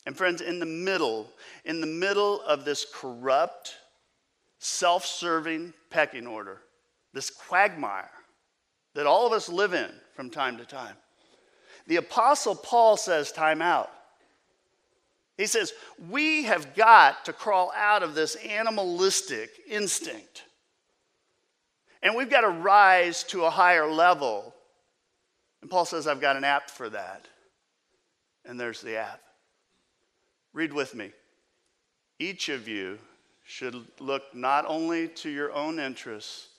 And 0.06 0.16
friends, 0.16 0.40
in 0.40 0.58
the 0.58 0.66
middle, 0.66 1.28
in 1.64 1.80
the 1.80 1.86
middle 1.86 2.40
of 2.42 2.64
this 2.64 2.86
corrupt, 2.92 3.74
self 4.58 5.04
serving 5.04 5.74
pecking 5.90 6.26
order, 6.26 6.62
this 7.12 7.30
quagmire, 7.30 8.10
that 8.94 9.06
all 9.06 9.26
of 9.26 9.32
us 9.32 9.48
live 9.48 9.74
in 9.74 9.90
from 10.14 10.30
time 10.30 10.56
to 10.56 10.64
time. 10.64 10.96
The 11.90 11.96
Apostle 11.96 12.54
Paul 12.54 12.96
says, 12.96 13.32
time 13.32 13.60
out. 13.60 13.90
He 15.36 15.46
says, 15.46 15.72
we 16.08 16.44
have 16.44 16.76
got 16.76 17.24
to 17.24 17.32
crawl 17.32 17.72
out 17.74 18.04
of 18.04 18.14
this 18.14 18.36
animalistic 18.36 19.50
instinct. 19.68 20.44
And 22.00 22.14
we've 22.14 22.30
got 22.30 22.42
to 22.42 22.48
rise 22.48 23.24
to 23.24 23.42
a 23.42 23.50
higher 23.50 23.90
level. 23.90 24.54
And 25.62 25.68
Paul 25.68 25.84
says, 25.84 26.06
I've 26.06 26.20
got 26.20 26.36
an 26.36 26.44
app 26.44 26.70
for 26.70 26.88
that. 26.90 27.26
And 28.44 28.60
there's 28.60 28.82
the 28.82 28.98
app. 28.98 29.20
Read 30.52 30.72
with 30.72 30.94
me. 30.94 31.10
Each 32.20 32.50
of 32.50 32.68
you 32.68 33.00
should 33.42 33.74
look 33.98 34.32
not 34.32 34.64
only 34.68 35.08
to 35.08 35.28
your 35.28 35.52
own 35.52 35.80
interests, 35.80 36.50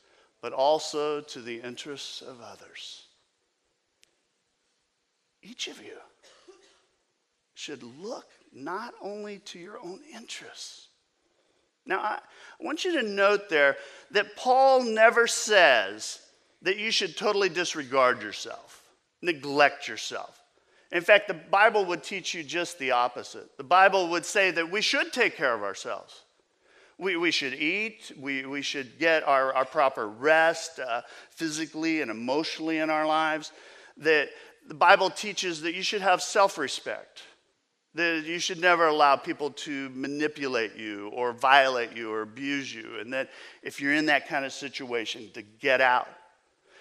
but 0.41 0.51
also 0.51 1.21
to 1.21 1.39
the 1.39 1.61
interests 1.61 2.21
of 2.21 2.41
others. 2.41 3.05
Each 5.41 5.67
of 5.67 5.81
you 5.81 5.97
should 7.53 7.83
look 7.83 8.25
not 8.53 8.93
only 9.01 9.39
to 9.39 9.59
your 9.59 9.79
own 9.79 9.99
interests. 10.13 10.87
Now, 11.85 11.99
I 11.99 12.19
want 12.59 12.85
you 12.85 13.01
to 13.01 13.07
note 13.07 13.49
there 13.49 13.77
that 14.11 14.35
Paul 14.35 14.83
never 14.83 15.25
says 15.27 16.19
that 16.61 16.77
you 16.77 16.91
should 16.91 17.17
totally 17.17 17.49
disregard 17.49 18.21
yourself, 18.21 18.83
neglect 19.21 19.87
yourself. 19.87 20.41
In 20.91 21.01
fact, 21.01 21.27
the 21.27 21.33
Bible 21.33 21.85
would 21.85 22.03
teach 22.03 22.33
you 22.33 22.43
just 22.43 22.77
the 22.77 22.91
opposite. 22.91 23.57
The 23.57 23.63
Bible 23.63 24.09
would 24.09 24.25
say 24.25 24.51
that 24.51 24.69
we 24.69 24.81
should 24.81 25.13
take 25.13 25.37
care 25.37 25.53
of 25.53 25.63
ourselves. 25.63 26.21
We, 26.97 27.15
we 27.15 27.31
should 27.31 27.55
eat. 27.55 28.11
We, 28.19 28.45
we 28.45 28.61
should 28.61 28.99
get 28.99 29.23
our, 29.23 29.53
our 29.53 29.65
proper 29.65 30.07
rest 30.07 30.79
uh, 30.79 31.01
physically 31.29 32.01
and 32.01 32.11
emotionally 32.11 32.77
in 32.77 32.89
our 32.89 33.07
lives. 33.07 33.51
That 33.97 34.29
the 34.67 34.73
Bible 34.73 35.09
teaches 35.09 35.61
that 35.61 35.75
you 35.75 35.83
should 35.83 36.01
have 36.01 36.21
self 36.21 36.57
respect, 36.57 37.23
that 37.93 38.23
you 38.25 38.39
should 38.39 38.59
never 38.59 38.87
allow 38.87 39.15
people 39.15 39.51
to 39.51 39.89
manipulate 39.89 40.75
you 40.75 41.09
or 41.09 41.33
violate 41.33 41.95
you 41.95 42.11
or 42.11 42.21
abuse 42.21 42.73
you, 42.73 42.99
and 42.99 43.13
that 43.13 43.29
if 43.63 43.81
you're 43.81 43.93
in 43.93 44.05
that 44.07 44.27
kind 44.27 44.45
of 44.45 44.53
situation, 44.53 45.29
to 45.33 45.41
get 45.41 45.81
out. 45.81 46.07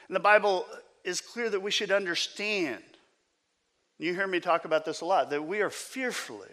And 0.09 0.15
the 0.15 0.21
Bible 0.21 0.67
is 1.05 1.21
clear 1.21 1.51
that 1.51 1.61
we 1.61 1.71
should 1.71 1.91
understand. 1.91 2.83
You 3.99 4.15
hear 4.15 4.27
me 4.27 4.41
talk 4.41 4.65
about 4.65 4.85
this 4.85 5.01
a 5.01 5.05
lot 5.05 5.31
that 5.31 5.43
we 5.43 5.61
are 5.61 5.71
fearfully, 5.71 6.49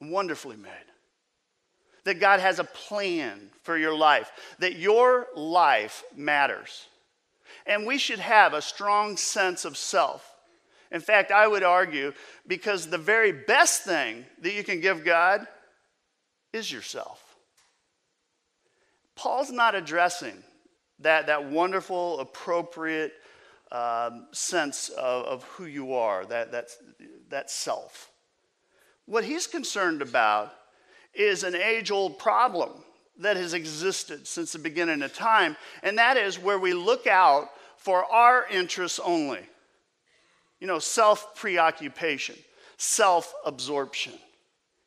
wonderfully 0.00 0.56
made 0.56 0.70
that 2.06 2.20
God 2.20 2.38
has 2.38 2.60
a 2.60 2.64
plan 2.64 3.50
for 3.64 3.76
your 3.76 3.94
life, 3.94 4.30
that 4.60 4.76
your 4.76 5.26
life 5.34 6.04
matters. 6.14 6.86
And 7.66 7.84
we 7.84 7.98
should 7.98 8.20
have 8.20 8.54
a 8.54 8.62
strong 8.62 9.16
sense 9.16 9.64
of 9.64 9.76
self. 9.76 10.35
In 10.92 11.00
fact, 11.00 11.30
I 11.30 11.46
would 11.46 11.62
argue 11.62 12.12
because 12.46 12.88
the 12.88 12.98
very 12.98 13.32
best 13.32 13.82
thing 13.82 14.24
that 14.42 14.52
you 14.52 14.62
can 14.62 14.80
give 14.80 15.04
God 15.04 15.46
is 16.52 16.70
yourself. 16.70 17.22
Paul's 19.14 19.50
not 19.50 19.74
addressing 19.74 20.42
that, 21.00 21.26
that 21.26 21.50
wonderful, 21.50 22.20
appropriate 22.20 23.12
um, 23.72 24.28
sense 24.32 24.88
of, 24.90 25.24
of 25.24 25.42
who 25.44 25.64
you 25.64 25.94
are, 25.94 26.24
that, 26.26 26.52
that, 26.52 26.68
that 27.28 27.50
self. 27.50 28.10
What 29.06 29.24
he's 29.24 29.46
concerned 29.46 30.02
about 30.02 30.52
is 31.14 31.42
an 31.42 31.54
age 31.54 31.90
old 31.90 32.18
problem 32.18 32.70
that 33.18 33.36
has 33.36 33.54
existed 33.54 34.26
since 34.26 34.52
the 34.52 34.58
beginning 34.58 35.02
of 35.02 35.14
time, 35.14 35.56
and 35.82 35.98
that 35.98 36.16
is 36.16 36.38
where 36.38 36.58
we 36.58 36.74
look 36.74 37.06
out 37.06 37.48
for 37.76 38.04
our 38.04 38.46
interests 38.50 39.00
only. 39.02 39.40
You 40.60 40.66
know, 40.66 40.78
self 40.78 41.34
preoccupation, 41.36 42.36
self 42.76 43.32
absorption. 43.44 44.12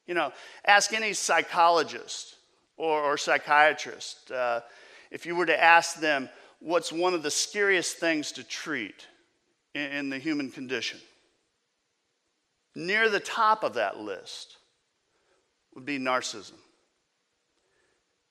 You 0.08 0.16
know, 0.16 0.34
ask 0.66 0.94
any 0.94 1.14
psychologist 1.14 2.36
or, 2.78 3.02
or 3.02 3.18
psychiatrist 3.18 4.32
uh, 4.32 4.62
if 5.12 5.26
you 5.26 5.36
were 5.36 5.46
to 5.46 5.64
ask 5.64 6.00
them 6.00 6.30
what's 6.60 6.92
one 6.92 7.14
of 7.14 7.24
the 7.24 7.32
scariest 7.32 7.98
things 7.98 8.32
to 8.34 8.44
treat 8.44 9.06
in, 9.76 9.92
in 9.92 10.10
the 10.10 10.18
human 10.18 10.50
condition. 10.50 11.00
Near 12.76 13.10
the 13.10 13.20
top 13.20 13.64
of 13.64 13.76
that 13.76 14.00
list 14.00 14.58
would 15.74 15.86
be 15.86 16.00
narcissism. 16.00 16.54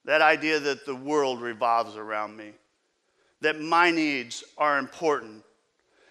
That 0.05 0.22
idea 0.22 0.59
that 0.61 0.87
the 0.87 0.94
world 0.94 1.40
revolves 1.40 1.96
around 1.96 2.37
me, 2.37 2.53
that 3.40 3.61
my 3.61 3.90
needs 3.90 4.42
are 4.57 4.79
important. 4.79 5.42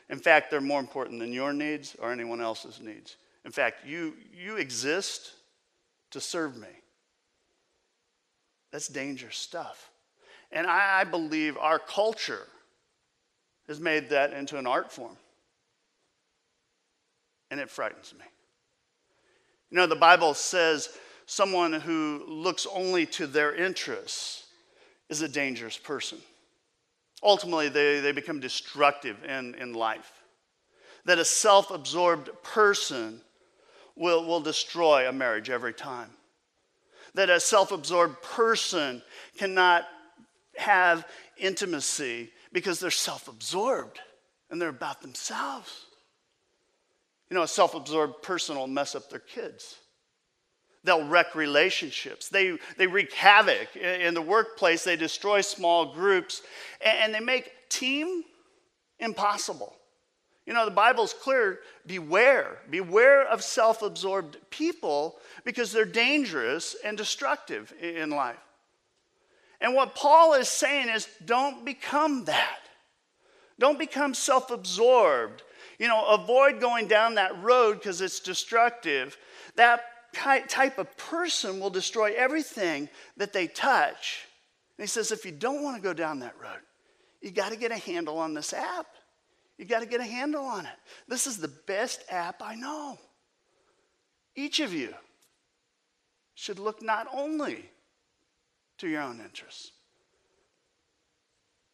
In 0.10 0.20
fact, 0.20 0.50
they're 0.50 0.62
more 0.62 0.80
important 0.80 1.20
than 1.20 1.34
your 1.34 1.54
needs 1.54 1.96
or 2.00 2.12
anyone 2.12 2.42
else's 2.42 2.80
needs. 2.82 3.18
In 3.46 3.52
fact, 3.52 3.86
you, 3.86 4.14
you 4.34 4.56
exist 4.56 5.34
to 6.12 6.22
serve 6.22 6.58
me. 6.58 6.68
That's 8.72 8.88
dangerous 8.88 9.38
stuff. 9.38 9.90
And 10.52 10.66
I, 10.68 11.02
I 11.02 11.04
believe 11.04 11.58
our 11.58 11.80
culture 11.80 12.48
has 13.68 13.80
made 13.80 14.10
that 14.10 14.34
into 14.34 14.58
an 14.58 14.68
art 14.68 14.92
form. 14.92 15.18
And 17.52 17.60
it 17.60 17.70
frightens 17.70 18.14
me. 18.18 18.26
You 19.70 19.78
know, 19.78 19.88
the 19.88 19.96
Bible 19.96 20.34
says 20.34 20.90
someone 21.26 21.74
who 21.74 22.24
looks 22.28 22.66
only 22.74 23.06
to 23.08 23.28
their 23.28 23.54
interests 23.54 24.46
is 25.10 25.22
a 25.22 25.28
dangerous 25.28 25.78
person. 25.78 26.20
Ultimately, 27.24 27.70
they, 27.70 28.00
they 28.00 28.12
become 28.12 28.40
destructive 28.40 29.24
in, 29.24 29.56
in 29.56 29.74
life. 29.74 30.12
That 31.06 31.20
a 31.20 31.26
self 31.26 31.72
absorbed 31.72 32.30
person 32.44 33.22
will, 33.96 34.26
will 34.26 34.42
destroy 34.42 35.08
a 35.08 35.14
marriage 35.14 35.50
every 35.50 35.74
time. 35.74 36.10
That 37.16 37.30
a 37.30 37.40
self 37.40 37.72
absorbed 37.72 38.22
person 38.22 39.02
cannot 39.38 39.86
have 40.58 41.06
intimacy 41.38 42.32
because 42.52 42.80
they're 42.80 42.92
self 42.92 43.28
absorbed 43.28 44.00
and 44.50 44.62
they're 44.62 44.70
about 44.70 45.02
themselves. 45.02 45.86
You 47.30 47.36
know, 47.36 47.44
a 47.44 47.48
self 47.48 47.74
absorbed 47.74 48.22
person 48.22 48.56
will 48.56 48.68
mess 48.68 48.96
up 48.96 49.10
their 49.10 49.20
kids. 49.20 49.78
They'll 50.88 51.06
wreck 51.06 51.36
relationships. 51.36 52.30
They, 52.30 52.58
they 52.78 52.88
wreak 52.88 53.12
havoc 53.12 53.76
in 53.76 54.14
the 54.14 54.22
workplace. 54.22 54.86
They 54.86 54.96
destroy 54.96 55.42
small 55.42 55.94
groups 55.94 56.44
and 56.80 57.14
they 57.14 57.20
make 57.20 57.52
team 57.68 58.24
impossible. 58.98 59.76
You 60.46 60.54
know, 60.54 60.64
the 60.64 60.72
Bible's 60.72 61.14
clear 61.14 61.60
beware. 61.86 62.60
Beware 62.70 63.28
of 63.28 63.44
self 63.44 63.82
absorbed 63.82 64.38
people 64.50 65.18
because 65.44 65.74
they're 65.74 65.84
dangerous 65.84 66.74
and 66.86 66.98
destructive 66.98 67.74
in 67.82 68.12
life. 68.12 68.38
And 69.60 69.76
what 69.76 69.94
Paul 69.94 70.36
is 70.36 70.48
saying 70.48 70.88
is 70.88 71.10
don't 71.26 71.66
become 71.66 72.24
that. 72.26 72.60
Don't 73.60 73.78
become 73.78 74.14
self 74.14 74.52
absorbed. 74.52 75.44
You 75.80 75.90
know, 75.90 76.06
avoid 76.08 76.62
going 76.62 76.88
down 76.88 77.16
that 77.16 77.44
road 77.44 77.74
because 77.74 78.00
it's 78.00 78.22
destructive. 78.22 79.18
That 79.58 79.82
type 80.14 80.78
of 80.78 80.96
person 80.98 81.60
will 81.60 81.70
destroy 81.70 82.14
everything 82.16 82.90
that 83.18 83.34
they 83.34 83.48
touch. 83.48 84.28
And 84.78 84.84
he 84.84 84.88
says, 84.88 85.12
if 85.12 85.26
you 85.26 85.32
don't 85.32 85.64
want 85.64 85.76
to 85.76 85.82
go 85.82 85.94
down 85.94 86.20
that 86.20 86.36
road, 86.42 86.62
you 87.22 87.32
got 87.32 87.52
to 87.52 87.58
get 87.58 87.72
a 87.72 87.78
handle 87.78 88.20
on 88.20 88.34
this 88.34 88.54
app. 88.54 88.88
You 89.58 89.66
got 89.66 89.80
to 89.80 89.88
get 89.88 90.02
a 90.02 90.06
handle 90.06 90.46
on 90.46 90.66
it. 90.66 90.76
This 91.08 91.26
is 91.26 91.38
the 91.38 91.48
best 91.48 92.04
app 92.10 92.42
I 92.42 92.56
know. 92.56 93.00
Each 94.36 94.60
of 94.60 94.72
you 94.72 94.94
should 96.36 96.60
look 96.60 96.84
not 96.84 97.08
only 97.12 97.66
to 98.78 98.88
your 98.88 99.02
own 99.02 99.20
interests, 99.20 99.72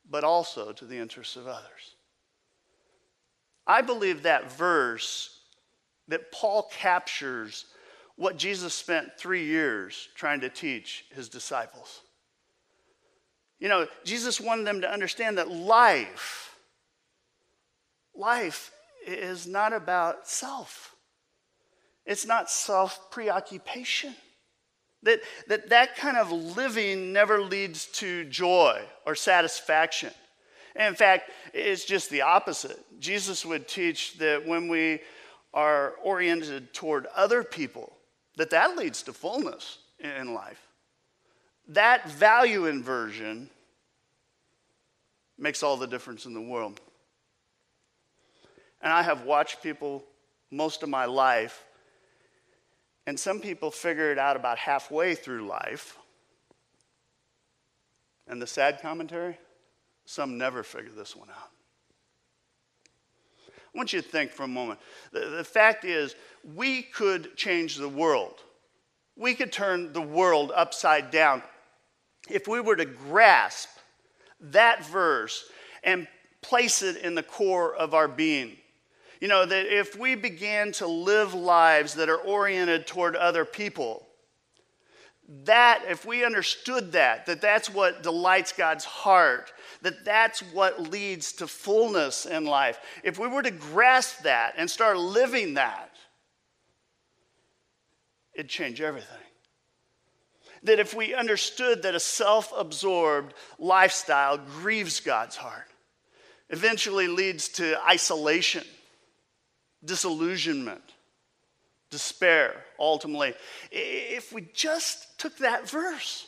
but 0.09 0.23
also 0.23 0.71
to 0.71 0.85
the 0.85 0.97
interests 0.97 1.35
of 1.35 1.47
others. 1.47 1.95
I 3.67 3.81
believe 3.81 4.23
that 4.23 4.51
verse 4.51 5.39
that 6.07 6.31
Paul 6.31 6.69
captures 6.71 7.65
what 8.15 8.37
Jesus 8.37 8.73
spent 8.73 9.17
three 9.17 9.45
years 9.45 10.09
trying 10.15 10.41
to 10.41 10.49
teach 10.49 11.05
his 11.15 11.29
disciples. 11.29 12.01
You 13.59 13.69
know, 13.69 13.87
Jesus 14.03 14.41
wanted 14.41 14.67
them 14.67 14.81
to 14.81 14.91
understand 14.91 15.37
that 15.37 15.49
life, 15.49 16.55
life 18.15 18.71
is 19.07 19.47
not 19.47 19.73
about 19.73 20.27
self. 20.27 20.95
It's 22.05 22.25
not 22.25 22.49
self 22.49 23.09
preoccupation. 23.11 24.13
That, 25.03 25.19
that 25.47 25.69
that 25.69 25.97
kind 25.97 26.17
of 26.17 26.31
living 26.31 27.11
never 27.11 27.41
leads 27.41 27.85
to 27.87 28.23
joy 28.25 28.81
or 29.05 29.15
satisfaction. 29.15 30.11
And 30.75 30.87
in 30.87 30.95
fact, 30.95 31.29
it's 31.53 31.85
just 31.85 32.09
the 32.09 32.21
opposite. 32.21 32.79
Jesus 32.99 33.45
would 33.45 33.67
teach 33.67 34.17
that 34.17 34.45
when 34.45 34.69
we 34.69 35.01
are 35.53 35.93
oriented 36.03 36.73
toward 36.73 37.05
other 37.15 37.43
people, 37.43 37.93
that 38.37 38.49
that 38.49 38.77
leads 38.77 39.03
to 39.03 39.13
fullness 39.13 39.79
in 39.99 40.33
life. 40.33 40.67
That 41.69 42.09
value 42.09 42.65
inversion 42.65 43.49
makes 45.37 45.63
all 45.63 45.77
the 45.77 45.87
difference 45.87 46.25
in 46.25 46.33
the 46.33 46.41
world. 46.41 46.79
And 48.81 48.91
I 48.91 49.01
have 49.01 49.23
watched 49.23 49.63
people 49.63 50.03
most 50.51 50.83
of 50.83 50.89
my 50.89 51.05
life, 51.05 51.63
and 53.07 53.19
some 53.19 53.39
people 53.39 53.71
figure 53.71 54.11
it 54.11 54.19
out 54.19 54.35
about 54.35 54.57
halfway 54.57 55.15
through 55.15 55.47
life. 55.47 55.97
And 58.27 58.41
the 58.41 58.47
sad 58.47 58.81
commentary 58.81 59.37
some 60.05 60.37
never 60.37 60.63
figure 60.63 60.91
this 60.91 61.15
one 61.15 61.29
out. 61.29 61.52
I 63.73 63.77
want 63.77 63.93
you 63.93 64.01
to 64.01 64.07
think 64.07 64.31
for 64.31 64.43
a 64.43 64.47
moment. 64.47 64.79
The, 65.11 65.21
the 65.37 65.43
fact 65.43 65.83
is, 65.85 66.15
we 66.55 66.83
could 66.83 67.35
change 67.35 67.77
the 67.77 67.89
world. 67.89 68.35
We 69.15 69.33
could 69.33 69.51
turn 69.51 69.93
the 69.93 70.01
world 70.01 70.51
upside 70.55 71.11
down 71.11 71.41
if 72.29 72.47
we 72.47 72.59
were 72.59 72.75
to 72.75 72.85
grasp 72.85 73.69
that 74.39 74.85
verse 74.85 75.45
and 75.83 76.07
place 76.41 76.81
it 76.81 76.97
in 76.97 77.15
the 77.15 77.23
core 77.23 77.73
of 77.75 77.93
our 77.93 78.07
being. 78.07 78.57
You 79.19 79.27
know, 79.27 79.45
that 79.45 79.65
if 79.67 79.97
we 79.97 80.15
began 80.15 80.71
to 80.73 80.87
live 80.87 81.33
lives 81.33 81.93
that 81.95 82.09
are 82.09 82.17
oriented 82.17 82.85
toward 82.85 83.15
other 83.15 83.45
people, 83.45 84.05
that, 85.45 85.83
if 85.89 86.05
we 86.05 86.25
understood 86.25 86.91
that, 86.93 87.25
that 87.25 87.41
that's 87.41 87.69
what 87.69 88.03
delights 88.03 88.51
God's 88.51 88.85
heart, 88.85 89.53
that 89.81 90.03
that's 90.03 90.41
what 90.41 90.91
leads 90.91 91.31
to 91.33 91.47
fullness 91.47 92.25
in 92.25 92.45
life, 92.45 92.79
if 93.03 93.17
we 93.17 93.27
were 93.27 93.41
to 93.41 93.51
grasp 93.51 94.23
that 94.23 94.55
and 94.57 94.69
start 94.69 94.97
living 94.97 95.53
that, 95.53 95.91
it'd 98.33 98.49
change 98.49 98.81
everything. 98.81 99.17
That 100.63 100.79
if 100.79 100.93
we 100.93 101.13
understood 101.13 101.83
that 101.83 101.95
a 101.95 101.99
self 101.99 102.53
absorbed 102.55 103.33
lifestyle 103.59 104.37
grieves 104.37 104.99
God's 104.99 105.35
heart, 105.35 105.67
eventually 106.49 107.07
leads 107.07 107.49
to 107.49 107.77
isolation, 107.85 108.63
disillusionment, 109.83 110.83
despair, 111.93 112.55
ultimately. 112.79 113.35
If 113.71 114.33
we 114.33 114.47
just 114.53 115.19
took 115.19 115.37
that 115.37 115.69
verse, 115.69 116.27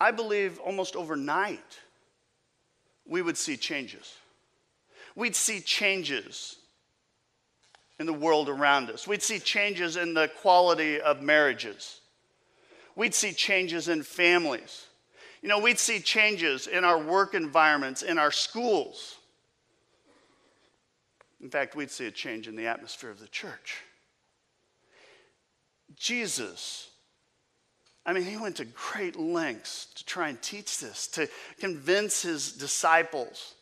I 0.00 0.12
believe 0.12 0.58
almost 0.58 0.96
overnight, 0.96 1.78
we 3.06 3.20
would 3.20 3.36
see 3.36 3.58
changes. 3.58 4.14
We'd 5.14 5.36
see 5.36 5.60
changes 5.60 6.56
in 7.98 8.06
the 8.06 8.14
world 8.14 8.48
around 8.48 8.88
us. 8.88 9.06
We'd 9.06 9.22
see 9.22 9.38
changes 9.38 9.96
in 9.96 10.14
the 10.14 10.30
quality 10.40 10.98
of 10.98 11.20
marriages. 11.22 12.00
We'd 12.94 13.14
see 13.14 13.32
changes 13.32 13.88
in 13.88 14.02
families. 14.02 14.86
You 15.42 15.50
know, 15.50 15.58
we'd 15.58 15.78
see 15.78 16.00
changes 16.00 16.66
in 16.66 16.82
our 16.82 16.98
work 16.98 17.34
environments, 17.34 18.02
in 18.02 18.16
our 18.16 18.32
schools. 18.32 19.16
In 21.40 21.50
fact, 21.50 21.76
we'd 21.76 21.90
see 21.90 22.06
a 22.06 22.10
change 22.10 22.48
in 22.48 22.56
the 22.56 22.66
atmosphere 22.66 23.10
of 23.10 23.20
the 23.20 23.28
church. 23.28 23.82
Jesus, 25.94 26.88
I 28.04 28.12
mean, 28.12 28.24
he 28.24 28.36
went 28.36 28.56
to 28.56 28.64
great 28.64 29.16
lengths 29.16 29.86
to 29.96 30.04
try 30.04 30.28
and 30.28 30.40
teach 30.40 30.78
this, 30.78 31.06
to 31.08 31.28
convince 31.58 32.22
his 32.22 32.52
disciples 32.52 33.54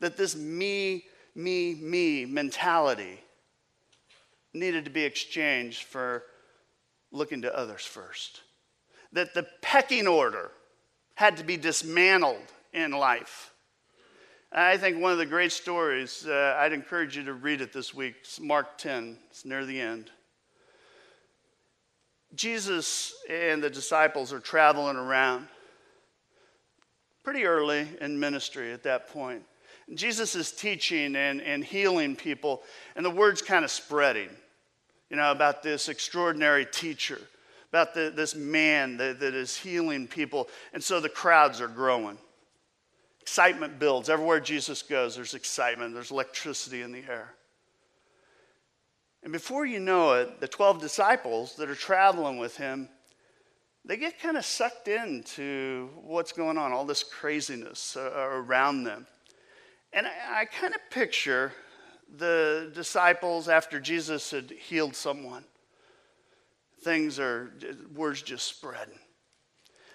that 0.00 0.16
this 0.16 0.34
me, 0.34 1.04
me, 1.34 1.74
me 1.74 2.24
mentality 2.24 3.20
needed 4.54 4.84
to 4.84 4.90
be 4.90 5.04
exchanged 5.04 5.84
for 5.84 6.24
looking 7.12 7.42
to 7.42 7.56
others 7.56 7.84
first. 7.84 8.42
That 9.12 9.34
the 9.34 9.46
pecking 9.62 10.06
order 10.06 10.50
had 11.14 11.36
to 11.38 11.44
be 11.44 11.56
dismantled 11.56 12.52
in 12.72 12.92
life. 12.92 13.52
I 14.50 14.78
think 14.78 14.98
one 14.98 15.12
of 15.12 15.18
the 15.18 15.26
great 15.26 15.52
stories, 15.52 16.26
uh, 16.26 16.56
I'd 16.58 16.72
encourage 16.72 17.16
you 17.16 17.24
to 17.24 17.34
read 17.34 17.60
it 17.60 17.72
this 17.72 17.92
week. 17.92 18.14
It's 18.20 18.40
Mark 18.40 18.78
10, 18.78 19.18
it's 19.30 19.44
near 19.44 19.66
the 19.66 19.78
end. 19.78 20.10
Jesus 22.34 23.14
and 23.28 23.62
the 23.62 23.68
disciples 23.68 24.32
are 24.32 24.40
traveling 24.40 24.96
around 24.96 25.48
pretty 27.24 27.44
early 27.44 27.86
in 28.00 28.18
ministry 28.18 28.72
at 28.72 28.82
that 28.84 29.08
point. 29.08 29.42
Jesus 29.94 30.34
is 30.34 30.50
teaching 30.50 31.14
and, 31.14 31.42
and 31.42 31.62
healing 31.62 32.16
people, 32.16 32.62
and 32.96 33.04
the 33.04 33.10
word's 33.10 33.42
kind 33.42 33.66
of 33.66 33.70
spreading, 33.70 34.30
you 35.10 35.16
know, 35.16 35.30
about 35.30 35.62
this 35.62 35.90
extraordinary 35.90 36.64
teacher, 36.64 37.20
about 37.70 37.92
the, 37.92 38.10
this 38.14 38.34
man 38.34 38.96
that, 38.96 39.20
that 39.20 39.34
is 39.34 39.56
healing 39.56 40.06
people. 40.06 40.48
And 40.72 40.82
so 40.82 41.00
the 41.00 41.08
crowds 41.08 41.60
are 41.60 41.68
growing. 41.68 42.16
Excitement 43.28 43.78
builds. 43.78 44.08
Everywhere 44.08 44.40
Jesus 44.40 44.80
goes, 44.80 45.14
there's 45.14 45.34
excitement, 45.34 45.92
there's 45.92 46.10
electricity 46.10 46.80
in 46.80 46.92
the 46.92 47.04
air. 47.06 47.34
And 49.22 49.34
before 49.34 49.66
you 49.66 49.80
know 49.80 50.14
it, 50.14 50.40
the 50.40 50.48
12 50.48 50.80
disciples 50.80 51.54
that 51.56 51.68
are 51.68 51.74
traveling 51.74 52.38
with 52.38 52.56
him, 52.56 52.88
they 53.84 53.98
get 53.98 54.18
kind 54.18 54.38
of 54.38 54.46
sucked 54.46 54.88
into 54.88 55.90
what's 56.00 56.32
going 56.32 56.56
on, 56.56 56.72
all 56.72 56.86
this 56.86 57.04
craziness 57.04 57.98
uh, 57.98 58.10
around 58.16 58.84
them. 58.84 59.06
And 59.92 60.06
I, 60.06 60.46
kind 60.46 60.74
of 60.74 60.80
picture 60.90 61.52
the 62.16 62.72
disciples 62.74 63.46
after 63.46 63.78
Jesus 63.78 64.30
had 64.30 64.50
healed 64.50 64.96
someone. 64.96 65.44
Things 66.80 67.18
are, 67.18 67.52
words 67.94 68.22
just 68.22 68.46
spreading. 68.46 68.98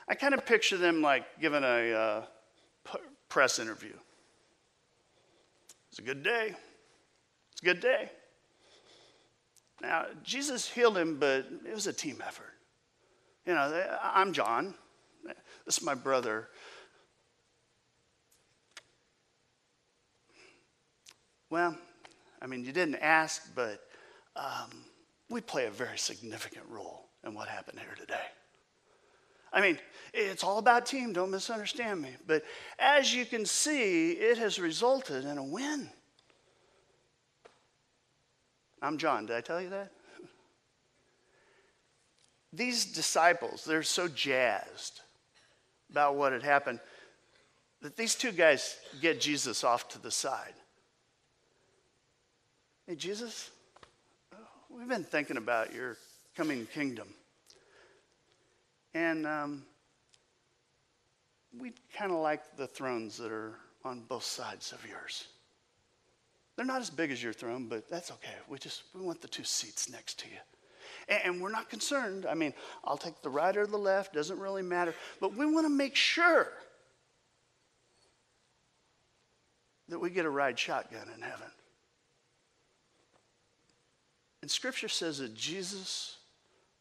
I 0.08 0.13
kind 0.13 0.36
of 0.36 0.46
picture 0.46 0.78
them 0.78 1.02
like 1.02 1.26
giving 1.41 1.63
a 1.63 1.93
uh, 1.93 2.26
press 3.34 3.58
interview. 3.58 3.93
It's 5.89 5.98
a 5.98 6.04
good 6.04 6.22
day. 6.22 6.54
It's 7.52 7.62
a 7.63 7.65
good 7.65 7.80
day. 7.80 8.12
Now, 9.82 10.06
Jesus 10.24 10.69
healed 10.69 10.96
him, 10.96 11.17
but 11.19 11.48
it 11.67 11.74
was 11.74 11.88
a 11.88 11.93
team 11.93 12.22
effort. 12.24 12.54
You 13.48 13.56
know, 13.56 13.98
I'm 14.04 14.34
John. 14.34 14.76
This 15.65 15.80
is 15.80 15.84
my 15.84 15.96
brother. 15.96 16.48
Well, 21.50 21.76
I 22.39 22.46
mean, 22.46 22.63
you 22.63 22.72
didn't 22.72 22.98
ask, 23.02 23.50
but 23.56 23.80
um, 24.36 24.69
we 25.32 25.41
play 25.41 25.65
a 25.65 25.72
very 25.72 25.98
significant 25.98 26.65
role 26.69 27.10
in 27.26 27.34
what 27.34 27.48
happened 27.48 27.80
here 27.80 27.96
today. 28.00 28.28
I 29.54 29.62
mean, 29.62 29.78
it's 30.13 30.44
all 30.44 30.58
about 30.58 30.88
team, 30.88 31.13
don't 31.13 31.30
misunderstand 31.30 32.02
me. 32.02 32.10
But 32.26 32.44
as 32.80 33.13
you 33.13 33.26
can 33.26 33.46
see, 33.46 34.13
it 34.13 34.38
has 34.39 34.60
resulted 34.60 35.26
in 35.26 35.38
a 35.38 35.44
win. 35.44 35.89
I'm 38.82 38.98
John, 38.98 39.28
did 39.28 39.36
I 39.36 39.42
tell 39.42 39.62
you 39.62 39.70
that? 39.70 39.92
These 42.52 42.86
disciples, 42.86 43.63
they're 43.63 43.84
so 43.84 44.08
jazzed 44.08 45.02
about 45.89 46.16
what 46.16 46.34
had 46.34 46.44
happened 46.44 46.80
that 47.82 47.98
these 47.98 48.16
two 48.16 48.32
guys 48.32 48.78
get 49.02 49.20
Jesus 49.20 49.63
off 49.63 49.89
to 49.89 50.02
the 50.02 50.10
side. 50.10 50.54
Hey, 52.88 52.96
Jesus, 52.96 53.52
we've 54.70 54.88
been 54.88 55.04
thinking 55.04 55.36
about 55.38 55.74
your 55.74 55.98
coming 56.36 56.66
kingdom. 56.66 57.08
And 58.94 59.26
um, 59.26 59.66
we 61.60 61.74
kind 61.96 62.12
of 62.12 62.18
like 62.20 62.56
the 62.58 62.68
thrones 62.68 63.18
that 63.18 63.32
are 63.32 63.56
on 63.84 64.02
both 64.08 64.24
sides 64.24 64.72
of 64.72 64.88
yours. 64.88 65.28
They're 66.56 66.66
not 66.66 66.82
as 66.82 66.90
big 66.90 67.12
as 67.12 67.22
your 67.22 67.34
throne, 67.34 67.68
but 67.68 67.90
that's 67.90 68.12
okay. 68.12 68.36
We 68.48 68.58
just 68.60 68.84
we 68.94 69.02
want 69.02 69.22
the 69.22 69.28
two 69.28 69.44
seats 69.44 69.90
next 69.90 70.20
to 70.20 70.28
you. 70.28 70.38
And, 71.10 71.22
and 71.26 71.42
we're 71.42 71.52
not 71.52 71.70
concerned. 71.70 72.26
I 72.26 72.36
mean, 72.36 72.54
I'll 72.84 72.98
take 72.98 73.22
the 73.22 73.30
right 73.30 73.56
or 73.56 73.66
the 73.66 73.78
left, 73.78 74.14
doesn't 74.14 74.40
really 74.40 74.62
matter. 74.62 74.94
But 75.20 75.36
we 75.36 75.46
want 75.46 75.66
to 75.66 75.70
make 75.70 75.96
sure 75.96 76.50
that 79.90 80.00
we 80.00 80.10
get 80.10 80.26
a 80.26 80.30
ride 80.30 80.58
shotgun 80.58 81.08
in 81.16 81.22
heaven. 81.22 81.48
And 84.42 84.52
scripture 84.52 84.90
says 84.90 85.20
that 85.20 85.34
Jesus 85.34 86.18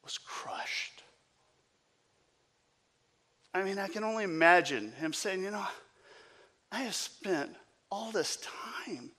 was 0.04 0.18
crushed. 0.18 1.01
I 3.54 3.62
mean, 3.62 3.78
I 3.78 3.88
can 3.88 4.04
only 4.04 4.24
imagine 4.24 4.92
him 4.92 5.12
saying, 5.12 5.42
You 5.42 5.50
know, 5.50 5.66
I 6.70 6.80
have 6.80 6.94
spent 6.94 7.54
all 7.90 8.10
this 8.10 8.38
time 8.86 9.10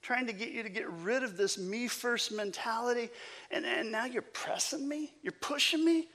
trying 0.00 0.26
to 0.26 0.32
get 0.32 0.50
you 0.50 0.62
to 0.62 0.68
get 0.68 0.88
rid 0.88 1.22
of 1.22 1.36
this 1.36 1.58
me 1.58 1.88
first 1.88 2.32
mentality, 2.32 3.10
and, 3.50 3.66
and 3.66 3.90
now 3.90 4.04
you're 4.04 4.22
pressing 4.22 4.88
me? 4.88 5.12
You're 5.22 5.32
pushing 5.40 5.84
me? 5.84 6.06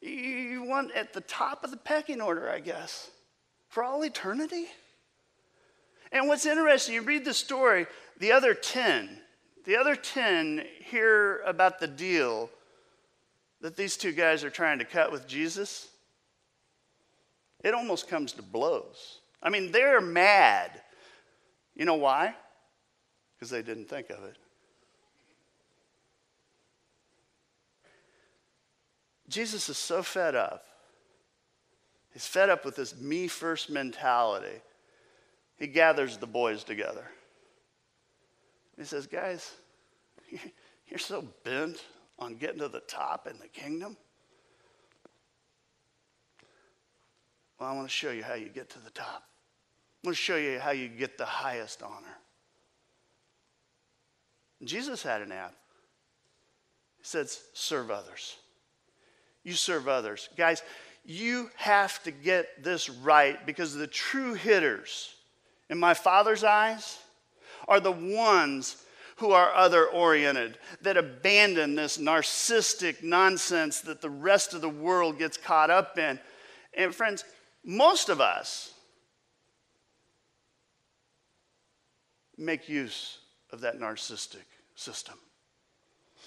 You, 0.00 0.10
you 0.10 0.62
want 0.62 0.92
at 0.92 1.12
the 1.12 1.20
top 1.20 1.62
of 1.62 1.70
the 1.70 1.76
pecking 1.76 2.20
order, 2.20 2.48
I 2.48 2.60
guess, 2.60 3.10
for 3.68 3.84
all 3.84 4.02
eternity? 4.02 4.66
And 6.10 6.26
what's 6.26 6.46
interesting, 6.46 6.94
you 6.94 7.02
read 7.02 7.24
the 7.24 7.34
story, 7.34 7.86
the 8.18 8.32
other 8.32 8.54
10, 8.54 9.20
the 9.66 9.76
other 9.76 9.94
10 9.94 10.64
hear 10.80 11.42
about 11.44 11.78
the 11.78 11.86
deal 11.86 12.48
that 13.60 13.76
these 13.76 13.96
two 13.96 14.12
guys 14.12 14.42
are 14.42 14.50
trying 14.50 14.78
to 14.78 14.84
cut 14.84 15.12
with 15.12 15.28
Jesus. 15.28 15.88
It 17.62 17.74
almost 17.74 18.08
comes 18.08 18.32
to 18.34 18.42
blows. 18.42 19.18
I 19.42 19.50
mean, 19.50 19.72
they're 19.72 20.00
mad. 20.00 20.70
You 21.74 21.84
know 21.84 21.94
why? 21.94 22.34
Because 23.34 23.50
they 23.50 23.62
didn't 23.62 23.88
think 23.88 24.10
of 24.10 24.24
it. 24.24 24.36
Jesus 29.28 29.68
is 29.68 29.76
so 29.76 30.02
fed 30.02 30.34
up. 30.34 30.64
He's 32.12 32.26
fed 32.26 32.48
up 32.48 32.64
with 32.64 32.76
this 32.76 32.98
me 32.98 33.28
first 33.28 33.70
mentality. 33.70 34.60
He 35.58 35.66
gathers 35.66 36.16
the 36.16 36.26
boys 36.26 36.64
together. 36.64 37.04
He 38.76 38.84
says, 38.84 39.06
Guys, 39.06 39.52
you're 40.88 40.98
so 40.98 41.24
bent 41.44 41.84
on 42.18 42.36
getting 42.36 42.60
to 42.60 42.68
the 42.68 42.80
top 42.80 43.26
in 43.26 43.38
the 43.38 43.48
kingdom. 43.48 43.96
Well, 47.58 47.68
I 47.68 47.74
want 47.74 47.88
to 47.88 47.92
show 47.92 48.10
you 48.10 48.22
how 48.22 48.34
you 48.34 48.48
get 48.48 48.70
to 48.70 48.78
the 48.78 48.90
top. 48.90 49.24
I 50.04 50.08
want 50.08 50.16
to 50.16 50.22
show 50.22 50.36
you 50.36 50.60
how 50.60 50.70
you 50.70 50.88
get 50.88 51.18
the 51.18 51.24
highest 51.24 51.82
honor. 51.82 52.16
Jesus 54.64 55.02
had 55.02 55.22
an 55.22 55.32
app. 55.32 55.54
He 56.98 57.04
says, 57.04 57.40
serve 57.52 57.90
others. 57.90 58.36
You 59.44 59.54
serve 59.54 59.88
others. 59.88 60.28
Guys, 60.36 60.62
you 61.04 61.50
have 61.56 62.02
to 62.02 62.10
get 62.10 62.62
this 62.62 62.90
right 62.90 63.44
because 63.46 63.74
the 63.74 63.86
true 63.86 64.34
hitters 64.34 65.14
in 65.70 65.78
my 65.78 65.94
Father's 65.94 66.44
eyes 66.44 66.98
are 67.66 67.80
the 67.80 67.92
ones 67.92 68.84
who 69.16 69.32
are 69.32 69.52
other 69.52 69.86
oriented, 69.86 70.58
that 70.82 70.96
abandon 70.96 71.74
this 71.74 71.98
narcissistic 71.98 73.02
nonsense 73.02 73.80
that 73.80 74.00
the 74.00 74.10
rest 74.10 74.54
of 74.54 74.60
the 74.60 74.68
world 74.68 75.18
gets 75.18 75.36
caught 75.36 75.70
up 75.70 75.98
in. 75.98 76.20
And 76.74 76.94
friends, 76.94 77.24
most 77.64 78.08
of 78.08 78.20
us 78.20 78.72
make 82.36 82.68
use 82.68 83.18
of 83.50 83.60
that 83.60 83.78
narcissistic 83.78 84.44
system. 84.74 85.16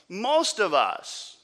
Most 0.09 0.59
of 0.59 0.73
us 0.73 1.37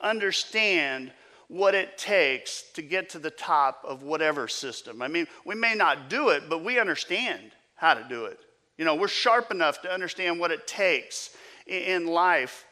understand 0.00 1.12
what 1.48 1.74
it 1.74 1.96
takes 1.96 2.62
to 2.74 2.82
get 2.82 3.08
to 3.10 3.18
the 3.18 3.30
top 3.30 3.82
of 3.86 4.02
whatever 4.02 4.48
system. 4.48 5.00
I 5.00 5.08
mean, 5.08 5.26
we 5.44 5.54
may 5.54 5.74
not 5.74 6.10
do 6.10 6.30
it, 6.30 6.48
but 6.48 6.64
we 6.64 6.78
understand 6.78 7.52
how 7.76 7.94
to 7.94 8.04
do 8.08 8.24
it. 8.26 8.38
You 8.76 8.84
know, 8.84 8.94
we're 8.94 9.08
sharp 9.08 9.50
enough 9.50 9.80
to 9.82 9.90
understand 9.90 10.38
what 10.38 10.50
it 10.50 10.66
takes 10.66 11.30
in 11.66 12.06
life. 12.06 12.66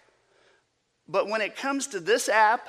But 1.08 1.28
when 1.28 1.40
it 1.40 1.56
comes 1.56 1.86
to 1.88 2.00
this 2.00 2.28
app, 2.28 2.68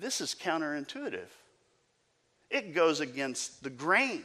this 0.00 0.20
is 0.20 0.34
counterintuitive. 0.34 1.28
It 2.50 2.74
goes 2.74 3.00
against 3.00 3.62
the 3.62 3.70
grain. 3.70 4.22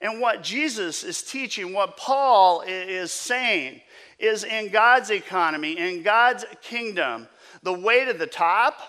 And 0.00 0.20
what 0.20 0.42
Jesus 0.42 1.04
is 1.04 1.22
teaching, 1.22 1.72
what 1.72 1.96
Paul 1.96 2.62
is 2.66 3.12
saying, 3.12 3.80
is 4.18 4.42
in 4.42 4.70
God's 4.70 5.10
economy, 5.10 5.78
in 5.78 6.02
God's 6.02 6.44
kingdom, 6.60 7.28
the 7.62 7.72
way 7.72 8.04
to 8.04 8.12
the 8.12 8.26
top 8.26 8.80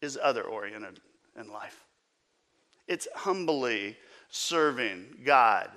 is 0.00 0.16
other 0.22 0.42
oriented 0.42 1.00
in 1.38 1.50
life. 1.50 1.84
It's 2.86 3.08
humbly 3.14 3.96
serving 4.28 5.22
God 5.24 5.68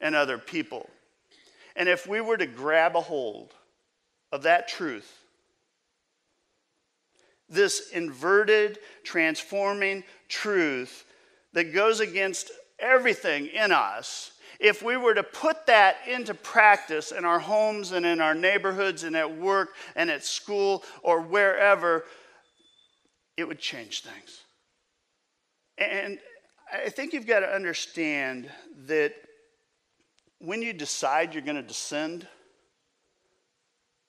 and 0.00 0.16
other 0.16 0.38
people. 0.38 0.90
And 1.76 1.88
if 1.88 2.08
we 2.08 2.20
were 2.20 2.36
to 2.36 2.46
grab 2.46 2.96
a 2.96 3.00
hold 3.00 3.54
of 4.32 4.42
that 4.42 4.66
truth, 4.66 5.18
this 7.48 7.90
inverted, 7.90 8.78
transforming 9.04 10.02
truth 10.28 11.04
that 11.52 11.74
goes 11.74 12.00
against 12.00 12.50
everything 12.78 13.46
in 13.48 13.70
us, 13.70 14.32
if 14.58 14.82
we 14.82 14.96
were 14.96 15.14
to 15.14 15.22
put 15.22 15.66
that 15.66 15.96
into 16.08 16.34
practice 16.34 17.12
in 17.12 17.24
our 17.24 17.38
homes 17.38 17.92
and 17.92 18.06
in 18.06 18.20
our 18.20 18.34
neighborhoods 18.34 19.04
and 19.04 19.16
at 19.16 19.36
work 19.36 19.70
and 19.96 20.10
at 20.10 20.24
school 20.24 20.82
or 21.02 21.20
wherever, 21.20 22.04
it 23.36 23.46
would 23.46 23.58
change 23.58 24.02
things. 24.02 24.40
And 25.78 26.18
I 26.72 26.88
think 26.88 27.12
you've 27.12 27.26
got 27.26 27.40
to 27.40 27.52
understand 27.52 28.50
that 28.86 29.14
when 30.38 30.62
you 30.62 30.72
decide 30.72 31.34
you're 31.34 31.42
going 31.42 31.56
to 31.56 31.62
descend, 31.62 32.26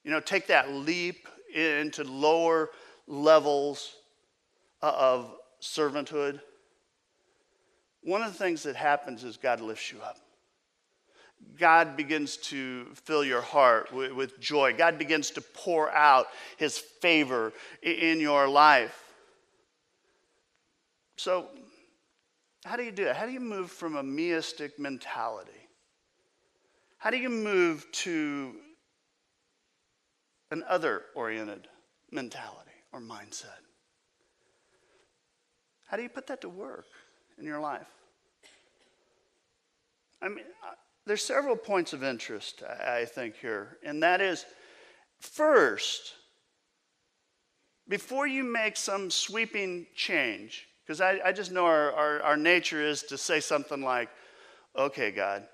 you 0.04 0.12
know, 0.12 0.20
take 0.20 0.48
that 0.48 0.72
leap 0.72 1.28
into 1.56 2.04
lower 2.04 2.70
levels 3.08 3.96
of 4.82 5.34
servanthood, 5.62 6.40
one 8.02 8.22
of 8.22 8.32
the 8.34 8.38
things 8.38 8.64
that 8.64 8.76
happens 8.76 9.24
is 9.24 9.38
God 9.38 9.62
lifts 9.62 9.92
you 9.92 10.00
up. 10.02 10.18
God 11.58 11.96
begins 11.96 12.38
to 12.38 12.86
fill 12.94 13.24
your 13.24 13.42
heart 13.42 13.92
with, 13.94 14.40
joy. 14.40 14.74
God 14.74 14.98
begins 14.98 15.32
to 15.32 15.42
pour 15.42 15.92
out 15.92 16.28
his 16.58 16.78
favor 16.78 17.54
in 17.82 18.20
your 18.20 18.48
life. 18.48 19.14
So, 21.18 21.48
how 22.66 22.76
do 22.78 22.84
you 22.84 22.92
do 22.92 23.08
it? 23.08 23.16
How 23.16 23.26
do 23.26 23.32
you 23.32 23.42
move 23.42 23.72
from 23.72 23.98
a 23.98 24.04
meistic 24.04 24.80
mentality? 24.80 25.52
How 26.98 27.10
do 27.10 27.18
you 27.18 27.30
move 27.30 27.86
to 27.92 28.56
an 30.54 30.64
other 30.70 31.04
oriented 31.16 31.68
mentality? 32.12 32.64
or 32.94 33.02
mindset. 33.02 33.60
How 35.88 35.98
do 35.98 36.04
you 36.04 36.10
put 36.10 36.28
that 36.28 36.42
to 36.42 36.50
work 36.50 36.86
in 37.38 37.46
your 37.46 37.60
life? 37.60 37.88
I 40.22 40.30
mean, 40.30 40.46
there's 41.06 41.24
several 41.24 41.58
points 41.58 41.92
of 41.92 42.04
interest, 42.04 42.64
I 42.64 43.04
think, 43.04 43.36
here, 43.36 43.78
and 43.84 44.02
that 44.04 44.22
is 44.22 44.46
first, 45.20 46.14
before 47.90 48.28
you 48.28 48.44
make 48.44 48.78
some 48.78 49.12
sweeping 49.12 49.88
change, 49.96 50.68
because 50.86 51.02
I, 51.02 51.20
I, 51.26 51.32
just 51.34 51.52
know 51.52 51.66
our, 51.66 51.92
our, 51.92 52.22
our 52.22 52.38
nature 52.38 52.82
is 52.82 53.04
to 53.04 53.18
say 53.18 53.42
something 53.42 53.82
like, 53.82 54.10
okay, 54.78 55.12
God, 55.12 55.46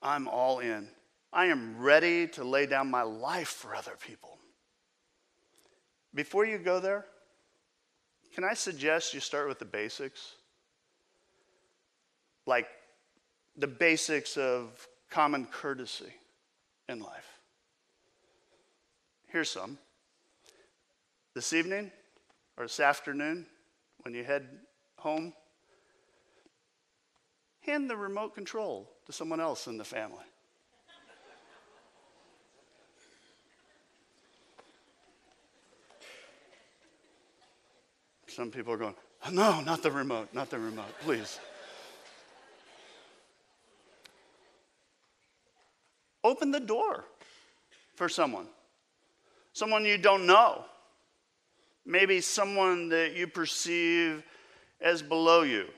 I'm 0.00 0.28
all 0.28 0.60
in. 0.60 0.88
I 1.36 1.46
am 1.46 1.76
ready 1.78 2.26
to 2.28 2.44
lay 2.44 2.64
down 2.64 2.90
my 2.90 3.02
life 3.02 3.48
for 3.48 3.76
other 3.76 3.92
people. 4.00 4.38
Before 6.14 6.46
you 6.46 6.56
go 6.56 6.80
there, 6.80 7.04
can 8.34 8.42
I 8.42 8.54
suggest 8.54 9.12
you 9.12 9.20
start 9.20 9.46
with 9.46 9.58
the 9.58 9.66
basics? 9.66 10.36
Like 12.46 12.68
the 13.54 13.66
basics 13.66 14.38
of 14.38 14.88
common 15.10 15.44
courtesy 15.44 16.14
in 16.88 17.00
life. 17.00 17.28
Here's 19.26 19.50
some. 19.50 19.76
This 21.34 21.52
evening 21.52 21.92
or 22.56 22.64
this 22.64 22.80
afternoon, 22.80 23.44
when 24.04 24.14
you 24.14 24.24
head 24.24 24.48
home, 24.96 25.34
hand 27.60 27.90
the 27.90 27.96
remote 27.96 28.34
control 28.34 28.90
to 29.04 29.12
someone 29.12 29.40
else 29.40 29.66
in 29.66 29.76
the 29.76 29.84
family. 29.84 30.24
Some 38.36 38.50
people 38.50 38.74
are 38.74 38.76
going, 38.76 38.94
no, 39.32 39.62
not 39.62 39.82
the 39.82 39.90
remote, 39.90 40.28
not 40.34 40.50
the 40.50 40.58
remote, 40.58 40.92
please. 41.00 41.40
Open 46.22 46.50
the 46.50 46.60
door 46.60 47.06
for 47.94 48.10
someone, 48.10 48.46
someone 49.54 49.86
you 49.86 49.96
don't 49.96 50.26
know, 50.26 50.66
maybe 51.86 52.20
someone 52.20 52.90
that 52.90 53.16
you 53.16 53.26
perceive 53.26 54.22
as 54.82 55.00
below 55.00 55.40
you 55.40 55.68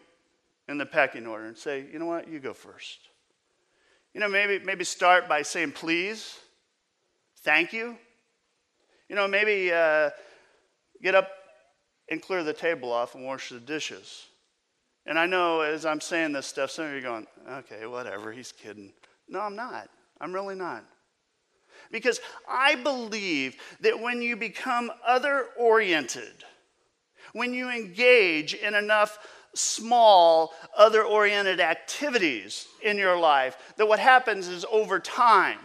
in 0.67 0.79
the 0.79 0.87
pecking 0.87 1.29
order, 1.29 1.47
and 1.47 1.57
say, 1.57 1.87
you 1.93 2.01
know 2.01 2.07
what, 2.07 2.27
you 2.27 2.41
go 2.41 2.53
first. 2.53 2.99
You 4.15 4.21
know, 4.21 4.29
maybe, 4.29 4.59
maybe 4.65 4.83
start 4.83 5.29
by 5.29 5.43
saying 5.43 5.71
please, 5.71 6.37
thank 7.45 7.73
you. 7.73 7.97
You 9.09 9.15
know, 9.15 9.29
maybe 9.29 9.71
uh, 9.71 10.11
get 11.01 11.15
up 11.15 11.29
and 12.11 12.23
clear 12.23 12.43
the 12.43 12.53
table 12.53 12.93
off 12.93 13.15
and 13.15 13.25
wash 13.25 13.51
the 13.51 13.61
dishes. 13.61 14.27
And 15.07 15.19
I 15.19 15.27
know 15.27 15.61
as 15.61 15.87
I'm 15.87 16.01
saying 16.01 16.33
this 16.33 16.47
stuff, 16.47 16.71
some 16.71 16.87
of 16.87 16.93
you 16.93 16.99
are 16.99 17.03
going, 17.03 17.27
okay, 17.51 17.87
whatever, 17.87 18.33
he's 18.33 18.53
kidding. 18.53 18.93
No, 19.29 19.41
I'm 19.41 19.57
not. 19.57 19.89
I'm 20.21 20.33
really 20.33 20.55
not. 20.55 20.85
Because 21.91 22.21
I 22.49 22.75
believe 22.75 23.57
that 23.81 23.99
when 24.01 24.21
you 24.21 24.37
become 24.37 24.91
other 25.07 25.47
oriented, 25.57 26.45
when 27.33 27.55
you 27.55 27.71
engage 27.71 28.55
in 28.55 28.75
enough 28.75 29.19
small, 29.55 30.53
other 30.77 31.03
oriented 31.05 31.61
activities 31.61 32.67
in 32.83 32.99
your 32.99 33.19
life, 33.19 33.57
that 33.77 33.89
what 33.89 33.99
happens 33.99 34.49
is 34.49 34.65
over 34.71 34.99
time, 34.99 35.59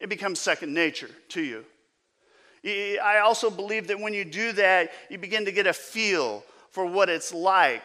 it 0.00 0.08
becomes 0.08 0.40
second 0.40 0.74
nature 0.74 1.10
to 1.30 1.42
you. 1.42 1.64
I 3.02 3.20
also 3.24 3.50
believe 3.50 3.88
that 3.88 4.00
when 4.00 4.14
you 4.14 4.24
do 4.24 4.52
that, 4.52 4.90
you 5.10 5.18
begin 5.18 5.44
to 5.44 5.52
get 5.52 5.66
a 5.66 5.72
feel 5.72 6.44
for 6.70 6.86
what 6.86 7.08
it's 7.08 7.32
like 7.32 7.82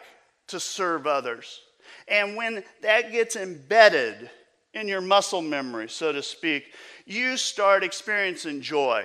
to 0.48 0.60
serve 0.60 1.06
others. 1.06 1.60
And 2.08 2.36
when 2.36 2.64
that 2.82 3.12
gets 3.12 3.36
embedded 3.36 4.30
in 4.72 4.88
your 4.88 5.00
muscle 5.00 5.42
memory, 5.42 5.88
so 5.88 6.12
to 6.12 6.22
speak, 6.22 6.72
you 7.06 7.36
start 7.36 7.84
experiencing 7.84 8.60
joy 8.60 9.04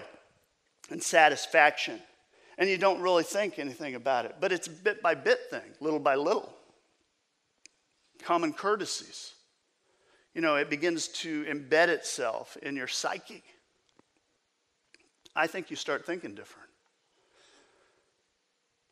and 0.90 1.02
satisfaction. 1.02 2.00
And 2.58 2.70
you 2.70 2.78
don't 2.78 3.02
really 3.02 3.24
think 3.24 3.58
anything 3.58 3.96
about 3.96 4.26
it. 4.26 4.36
But 4.42 4.52
it's 4.52 4.68
a 4.68 4.72
bit 4.72 5.02
by 5.02 5.16
bit 5.16 5.40
thing, 5.50 5.62
little 5.80 6.00
by 6.00 6.16
little. 6.16 6.54
Common 8.24 8.52
courtesies. 8.52 9.34
You 10.34 10.42
know, 10.42 10.56
it 10.56 10.70
begins 10.70 11.08
to 11.08 11.46
embed 11.46 11.88
itself 11.88 12.58
in 12.62 12.76
your 12.76 12.88
psyche. 12.88 13.44
I 15.40 15.48
think 15.48 15.70
you 15.70 15.78
start 15.78 16.06
thinking 16.06 16.36
different. 16.36 16.68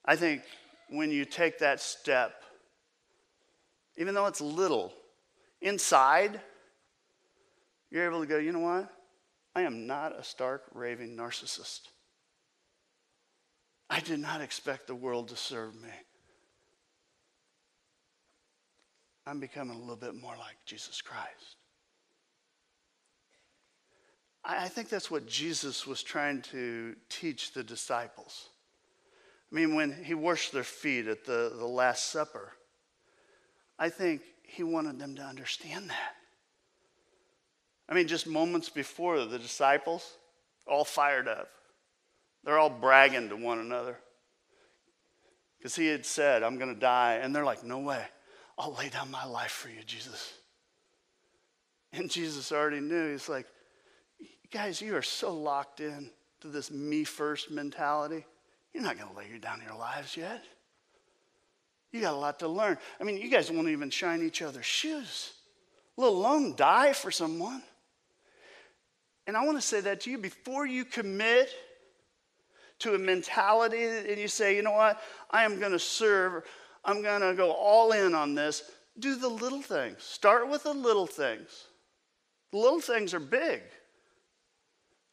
I 0.05 0.15
think 0.15 0.43
when 0.89 1.11
you 1.11 1.25
take 1.25 1.59
that 1.59 1.81
step, 1.81 2.41
even 3.97 4.15
though 4.15 4.27
it's 4.27 4.39
little, 4.39 4.93
inside, 5.61 6.39
you're 7.91 8.05
able 8.05 8.21
to 8.21 8.25
go, 8.25 8.37
you 8.37 8.53
know 8.53 8.61
what? 8.61 8.89
I 9.55 9.63
am 9.63 9.87
not 9.87 10.17
a 10.17 10.23
stark, 10.23 10.63
raving 10.73 11.17
narcissist. 11.17 11.81
I 13.89 13.99
did 13.99 14.21
not 14.21 14.39
expect 14.39 14.87
the 14.87 14.95
world 14.95 15.27
to 15.27 15.35
serve 15.35 15.75
me. 15.75 15.89
I'm 19.25 19.41
becoming 19.41 19.75
a 19.75 19.79
little 19.81 19.97
bit 19.97 20.15
more 20.15 20.37
like 20.37 20.55
Jesus 20.65 21.01
Christ. 21.01 21.56
I 24.49 24.69
think 24.69 24.87
that's 24.87 25.11
what 25.11 25.27
Jesus 25.27 25.85
was 25.85 26.01
trying 26.01 26.41
to 26.53 26.95
teach 27.09 27.51
the 27.51 27.63
disciples. 27.63 28.47
I 29.51 29.55
mean, 29.55 29.75
when 29.75 29.91
he 30.03 30.13
washed 30.13 30.53
their 30.53 30.63
feet 30.63 31.07
at 31.07 31.25
the, 31.25 31.53
the 31.57 31.65
Last 31.65 32.11
Supper, 32.11 32.53
I 33.77 33.89
think 33.89 34.21
he 34.43 34.63
wanted 34.63 34.99
them 34.99 35.15
to 35.15 35.21
understand 35.21 35.89
that. 35.89 36.13
I 37.89 37.93
mean, 37.93 38.07
just 38.07 38.25
moments 38.25 38.69
before, 38.69 39.23
the 39.25 39.37
disciples 39.37 40.13
all 40.65 40.85
fired 40.85 41.27
up. 41.27 41.49
They're 42.45 42.57
all 42.57 42.69
bragging 42.69 43.27
to 43.29 43.35
one 43.35 43.59
another. 43.59 43.97
Because 45.57 45.75
he 45.75 45.87
had 45.87 46.05
said, 46.05 46.43
I'm 46.43 46.57
going 46.57 46.73
to 46.73 46.79
die. 46.79 47.19
And 47.21 47.35
they're 47.35 47.45
like, 47.45 47.63
No 47.63 47.79
way. 47.79 48.01
I'll 48.57 48.73
lay 48.73 48.89
down 48.89 49.11
my 49.11 49.25
life 49.25 49.51
for 49.51 49.69
you, 49.69 49.83
Jesus. 49.85 50.33
And 51.93 52.09
Jesus 52.09 52.51
already 52.51 52.79
knew. 52.79 53.11
He's 53.11 53.29
like, 53.29 53.45
Guys, 54.51 54.81
you 54.81 54.95
are 54.95 55.01
so 55.01 55.33
locked 55.33 55.81
in 55.81 56.09
to 56.41 56.47
this 56.47 56.71
me 56.71 57.03
first 57.03 57.51
mentality. 57.51 58.25
You're 58.73 58.83
not 58.83 58.97
going 58.97 59.11
to 59.11 59.17
lay 59.17 59.25
down 59.39 59.61
your 59.65 59.77
lives 59.77 60.15
yet. 60.15 60.43
You 61.91 62.01
got 62.01 62.13
a 62.13 62.17
lot 62.17 62.39
to 62.39 62.47
learn. 62.47 62.77
I 62.99 63.03
mean, 63.03 63.17
you 63.17 63.29
guys 63.29 63.51
won't 63.51 63.69
even 63.69 63.89
shine 63.89 64.23
each 64.23 64.41
other's 64.41 64.65
shoes, 64.65 65.33
let 65.97 66.07
alone 66.07 66.55
die 66.55 66.93
for 66.93 67.11
someone. 67.11 67.63
And 69.25 69.35
I 69.35 69.45
want 69.45 69.57
to 69.57 69.61
say 69.61 69.81
that 69.81 70.01
to 70.01 70.11
you 70.11 70.17
before 70.17 70.65
you 70.65 70.85
commit 70.85 71.49
to 72.79 72.93
a 72.93 72.97
mentality 72.97 73.83
and 73.83 74.17
you 74.17 74.27
say, 74.27 74.55
you 74.55 74.61
know 74.61 74.71
what, 74.71 75.01
I 75.31 75.43
am 75.43 75.59
going 75.59 75.71
to 75.71 75.79
serve, 75.79 76.43
I'm 76.85 77.01
going 77.01 77.21
to 77.21 77.33
go 77.33 77.51
all 77.51 77.91
in 77.91 78.13
on 78.13 78.35
this, 78.35 78.69
do 78.99 79.15
the 79.15 79.27
little 79.27 79.61
things. 79.61 80.03
Start 80.03 80.49
with 80.49 80.63
the 80.63 80.73
little 80.73 81.07
things. 81.07 81.65
The 82.51 82.59
little 82.59 82.79
things 82.79 83.13
are 83.13 83.19
big. 83.19 83.61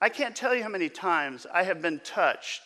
I 0.05 0.11
can't 0.11 0.37
tell 0.37 0.55
you 0.55 0.63
how 0.63 0.69
many 0.69 0.91
times 0.91 1.47
I 1.51 1.63
have 1.63 1.81
been 1.81 1.99
touched 1.99 2.61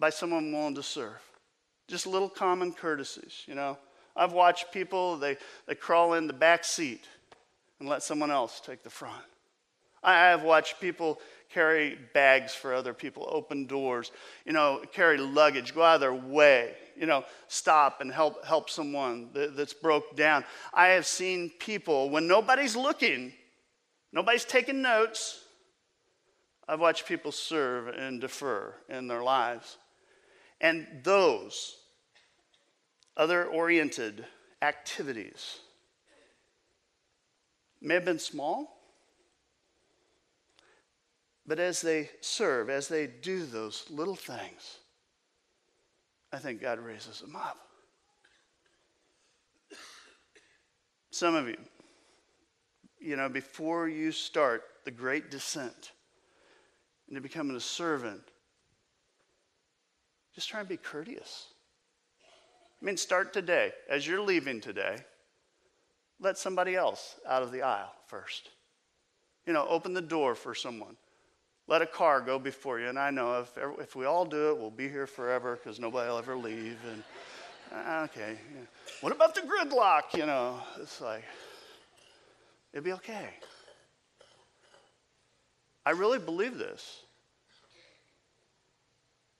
by 0.00 0.10
someone 0.10 0.50
willing 0.50 0.74
to 0.74 0.82
serve. 0.82 1.22
Just 1.86 2.04
little 2.04 2.28
common 2.28 2.72
courtesies, 2.72 3.44
you 3.46 3.54
know. 3.54 3.78
I've 4.16 4.32
watched 4.32 4.72
people, 4.72 5.16
they, 5.16 5.36
they 5.68 5.76
crawl 5.76 6.14
in 6.14 6.26
the 6.26 6.32
back 6.32 6.64
seat 6.64 7.04
and 7.78 7.88
let 7.88 8.02
someone 8.02 8.32
else 8.32 8.58
take 8.58 8.82
the 8.82 8.90
front. 8.90 9.22
I 10.02 10.14
have 10.30 10.42
watched 10.42 10.80
people 10.80 11.20
carry 11.48 11.96
bags 12.12 12.52
for 12.52 12.74
other 12.74 12.92
people, 12.92 13.28
open 13.30 13.66
doors, 13.66 14.10
you 14.44 14.52
know, 14.52 14.82
carry 14.92 15.16
luggage, 15.16 15.76
go 15.76 15.82
out 15.84 15.94
of 15.94 16.00
their 16.00 16.12
way, 16.12 16.74
you 16.96 17.06
know, 17.06 17.24
stop 17.46 18.00
and 18.00 18.10
help, 18.10 18.44
help 18.44 18.68
someone 18.68 19.30
that's 19.32 19.74
broke 19.74 20.16
down. 20.16 20.44
I 20.74 20.88
have 20.88 21.06
seen 21.06 21.52
people, 21.60 22.10
when 22.10 22.26
nobody's 22.26 22.74
looking, 22.74 23.32
nobody's 24.12 24.44
taking 24.44 24.82
notes, 24.82 25.44
I've 26.68 26.80
watched 26.80 27.06
people 27.06 27.32
serve 27.32 27.88
and 27.88 28.20
defer 28.20 28.74
in 28.88 29.08
their 29.08 29.22
lives. 29.22 29.78
And 30.60 30.86
those 31.02 31.76
other 33.16 33.46
oriented 33.46 34.24
activities 34.60 35.60
may 37.80 37.94
have 37.94 38.04
been 38.04 38.18
small, 38.18 38.76
but 41.46 41.58
as 41.58 41.80
they 41.80 42.10
serve, 42.20 42.68
as 42.68 42.88
they 42.88 43.06
do 43.06 43.46
those 43.46 43.86
little 43.88 44.16
things, 44.16 44.78
I 46.32 46.38
think 46.38 46.60
God 46.60 46.78
raises 46.78 47.20
them 47.20 47.34
up. 47.34 47.56
Some 51.10 51.34
of 51.34 51.48
you, 51.48 51.56
you 53.00 53.16
know, 53.16 53.28
before 53.28 53.88
you 53.88 54.12
start 54.12 54.62
the 54.84 54.90
great 54.90 55.30
descent 55.30 55.92
into 57.08 57.20
becoming 57.20 57.56
a 57.56 57.60
servant, 57.60 58.22
just 60.34 60.48
try 60.48 60.60
and 60.60 60.68
be 60.68 60.76
courteous. 60.76 61.46
I 62.80 62.84
mean, 62.84 62.96
start 62.96 63.32
today. 63.32 63.72
As 63.90 64.06
you're 64.06 64.20
leaving 64.20 64.60
today, 64.60 64.96
let 66.20 66.38
somebody 66.38 66.76
else 66.76 67.16
out 67.28 67.42
of 67.42 67.50
the 67.50 67.62
aisle 67.62 67.92
first. 68.06 68.50
You 69.46 69.52
know, 69.52 69.66
open 69.68 69.94
the 69.94 70.02
door 70.02 70.34
for 70.34 70.54
someone. 70.54 70.96
Let 71.66 71.82
a 71.82 71.86
car 71.86 72.20
go 72.20 72.38
before 72.38 72.80
you. 72.80 72.88
And 72.88 72.98
I 72.98 73.10
know 73.10 73.40
if, 73.40 73.58
if 73.80 73.96
we 73.96 74.06
all 74.06 74.24
do 74.24 74.50
it, 74.50 74.58
we'll 74.58 74.70
be 74.70 74.88
here 74.88 75.06
forever 75.06 75.56
because 75.56 75.78
nobody 75.78 76.08
will 76.08 76.18
ever 76.18 76.36
leave. 76.36 76.78
And 76.90 77.02
uh, 77.74 78.04
okay, 78.04 78.38
what 79.00 79.12
about 79.12 79.34
the 79.34 79.42
gridlock? 79.42 80.14
You 80.16 80.26
know, 80.26 80.60
it's 80.80 81.00
like, 81.00 81.24
it'd 82.72 82.84
be 82.84 82.92
okay. 82.92 83.28
I 85.86 85.90
really 85.90 86.18
believe 86.18 86.58
this. 86.58 87.02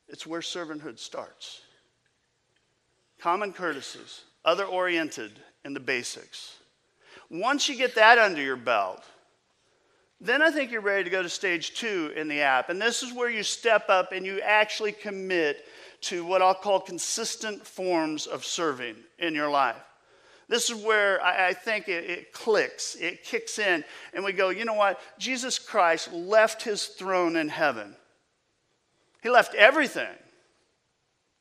It's 0.09 0.27
where 0.27 0.41
servanthood 0.41 0.99
starts. 0.99 1.61
Common 3.21 3.53
courtesies, 3.53 4.23
other 4.45 4.65
oriented 4.65 5.33
in 5.65 5.75
the 5.75 5.81
basics. 5.81 6.57
Once 7.31 7.69
you 7.69 7.77
get 7.77 7.95
that 7.97 8.19
under 8.19 8.41
your 8.41 8.57
belt, 8.57 9.05
then 10.21 10.43
I 10.43 10.51
think 10.51 10.71
you're 10.71 10.81
ready 10.81 11.05
to 11.05 11.11
go 11.11 11.23
to 11.23 11.29
stage 11.29 11.75
two 11.75 12.13
in 12.17 12.27
the 12.27 12.41
app. 12.41 12.71
And 12.71 12.81
this 12.81 13.03
is 13.03 13.13
where 13.13 13.31
you 13.31 13.43
step 13.43 13.89
up 13.89 14.13
and 14.13 14.25
you 14.25 14.41
actually 14.41 14.93
commit 14.93 15.67
to 16.03 16.25
what 16.25 16.43
I'll 16.43 16.55
call 16.55 16.81
consistent 16.81 17.67
forms 17.67 18.27
of 18.27 18.45
serving 18.45 18.97
in 19.19 19.35
your 19.35 19.51
life. 19.51 19.77
This 20.49 20.71
is 20.71 20.83
where 20.83 21.23
I, 21.23 21.53
think 21.53 21.89
it, 21.89 22.09
it 22.09 22.33
clicks, 22.33 22.95
it 22.95 23.23
kicks 23.23 23.59
in, 23.59 23.85
and 24.15 24.25
we 24.25 24.33
go, 24.33 24.49
you 24.49 24.65
know 24.65 24.75
what? 24.75 24.99
Jesus 25.19 25.59
Christ 25.59 26.11
left 26.13 26.63
his 26.63 26.87
throne 26.87 27.37
in 27.37 27.51
heaven. 27.51 27.95
He 29.23 29.29
left 29.29 29.55
everything 29.55 30.09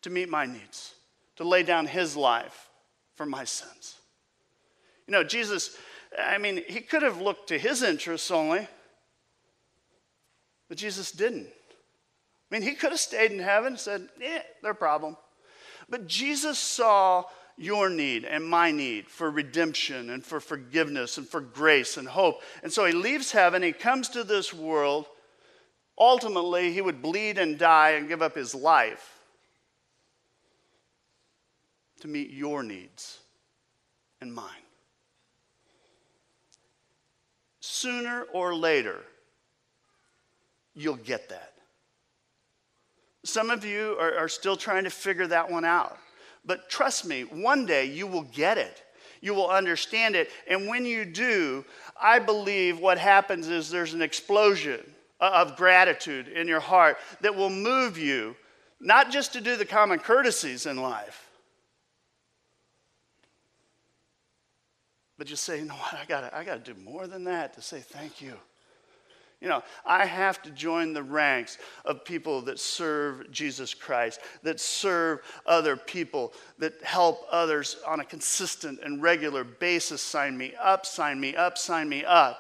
to 0.02 0.10
meet 0.10 0.28
my 0.28 0.46
needs, 0.46 0.94
to 1.38 1.46
lay 1.46 1.64
down 1.64 1.86
his 1.86 2.18
life 2.18 2.70
for 3.16 3.26
my 3.26 3.46
sins. 3.46 3.96
You 5.08 5.14
know, 5.14 5.24
Jesus, 5.24 5.78
I 6.20 6.38
mean, 6.38 6.62
he 6.68 6.82
could 6.82 7.02
have 7.02 7.22
looked 7.22 7.48
to 7.50 7.58
his 7.58 7.84
interests 7.84 8.30
only, 8.30 8.68
but 10.68 10.78
Jesus 10.78 11.12
didn't. 11.14 11.48
I 12.52 12.56
mean, 12.56 12.62
he 12.62 12.74
could 12.74 12.92
have 12.92 13.00
stayed 13.00 13.32
in 13.32 13.40
heaven 13.40 13.74
and 13.74 13.80
said, 13.80 14.10
eh, 14.22 14.42
their 14.62 14.74
problem. 14.74 15.16
But 15.90 16.08
Jesus 16.08 16.58
saw 16.60 17.24
your 17.58 17.90
need 17.90 18.24
and 18.24 18.46
my 18.46 18.72
need 18.72 19.10
for 19.10 19.32
redemption 19.32 20.10
and 20.12 20.24
for 20.24 20.40
forgiveness 20.40 21.18
and 21.18 21.28
for 21.28 21.42
grace 21.42 21.98
and 21.98 22.08
hope. 22.08 22.42
And 22.64 22.72
so 22.72 22.86
he 22.86 22.94
leaves 22.94 23.32
heaven, 23.32 23.64
he 23.64 23.72
comes 23.72 24.10
to 24.10 24.24
this 24.24 24.54
world. 24.54 25.06
Ultimately, 26.00 26.72
he 26.72 26.82
would 26.82 27.02
bleed 27.02 27.40
and 27.40 27.58
die 27.58 27.92
and 27.92 28.08
give 28.08 28.22
up 28.22 28.36
his 28.36 28.54
life 28.54 29.20
to 32.02 32.08
meet 32.08 32.30
your 32.30 32.62
needs 32.62 33.20
and 34.22 34.32
mine. 34.32 34.68
sooner 37.78 38.24
or 38.34 38.56
later, 38.56 39.02
you'll 40.74 40.96
get 40.96 41.30
that. 41.30 41.54
Some 43.24 43.50
of 43.50 43.64
you 43.64 43.96
are, 44.00 44.18
are, 44.18 44.30
still 44.30 44.56
trying 44.56 44.86
to 44.86 44.90
figure 44.90 45.28
that 45.28 45.52
one 45.52 45.66
out. 45.66 45.98
But 46.48 46.70
trust 46.70 47.06
me, 47.06 47.24
one 47.24 47.68
day 47.68 47.86
you 47.86 48.08
will 48.08 48.24
get 48.24 48.58
it. 48.58 48.84
You 49.22 49.34
will 49.36 49.50
understand 49.50 50.16
it. 50.16 50.30
And 50.50 50.68
when 50.68 50.86
you 50.86 51.06
do, 51.06 51.66
I 52.02 52.18
believe 52.20 52.80
what 52.80 52.98
happens 52.98 53.48
is 53.48 53.70
there's 53.70 53.94
an 53.94 54.02
explosion 54.02 54.84
of 55.20 55.56
gratitude 55.56 56.28
in 56.28 56.48
your 56.48 56.60
heart 56.60 56.98
that 57.22 57.36
will 57.36 57.50
move 57.50 57.98
you 57.98 58.36
not 58.80 59.12
just 59.12 59.34
to 59.34 59.42
do 59.42 59.56
the 59.56 59.66
common 59.66 60.00
courtesies 60.00 60.66
in 60.66 60.78
life, 60.78 61.28
But 65.18 65.28
just 65.28 65.44
say, 65.44 65.60
you 65.60 65.66
know 65.66 65.74
what, 65.74 65.94
I 65.96 66.06
gotta, 66.08 66.36
I 66.36 66.44
gotta 66.44 66.60
do 66.60 66.76
more 66.76 67.08
than 67.08 67.24
that 67.24 67.54
to 67.56 67.62
say 67.62 67.80
thank 67.80 68.22
you. 68.22 68.34
You 69.40 69.50
know, 69.50 69.64
I 69.86 70.06
have 70.06 70.42
to 70.44 70.50
join 70.50 70.94
the 70.94 71.04
ranks 71.04 71.60
of 71.86 72.04
people 72.04 72.42
that 72.44 72.60
serve 72.60 73.30
Jesus 73.32 73.76
Christ, 73.76 74.20
that 74.42 74.60
serve 74.60 75.20
other 75.46 75.78
people, 75.78 76.34
that 76.58 76.82
help 76.82 77.28
others 77.30 77.78
on 77.86 78.00
a 78.00 78.06
consistent 78.06 78.80
and 78.84 79.02
regular 79.02 79.44
basis. 79.44 80.02
Sign 80.02 80.36
me 80.36 80.54
up, 80.60 80.88
sign 80.88 81.20
me 81.20 81.36
up, 81.36 81.58
sign 81.58 81.88
me 81.88 82.04
up. 82.04 82.40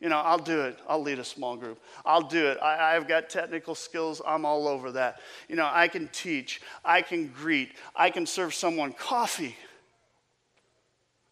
You 0.00 0.08
know, 0.08 0.18
I'll 0.18 0.38
do 0.38 0.62
it. 0.62 0.78
I'll 0.88 1.02
lead 1.02 1.18
a 1.18 1.24
small 1.24 1.56
group. 1.56 1.82
I'll 2.06 2.22
do 2.22 2.46
it. 2.46 2.58
I, 2.62 2.94
have 2.94 3.08
got 3.08 3.28
technical 3.28 3.74
skills. 3.74 4.22
I'm 4.24 4.46
all 4.46 4.68
over 4.68 4.92
that. 4.92 5.20
You 5.48 5.56
know, 5.56 5.68
I 5.70 5.88
can 5.88 6.08
teach. 6.08 6.62
I 6.84 7.02
can 7.02 7.26
greet. 7.28 7.72
I 7.96 8.08
can 8.10 8.24
serve 8.24 8.54
someone 8.54 8.92
coffee. 8.92 9.56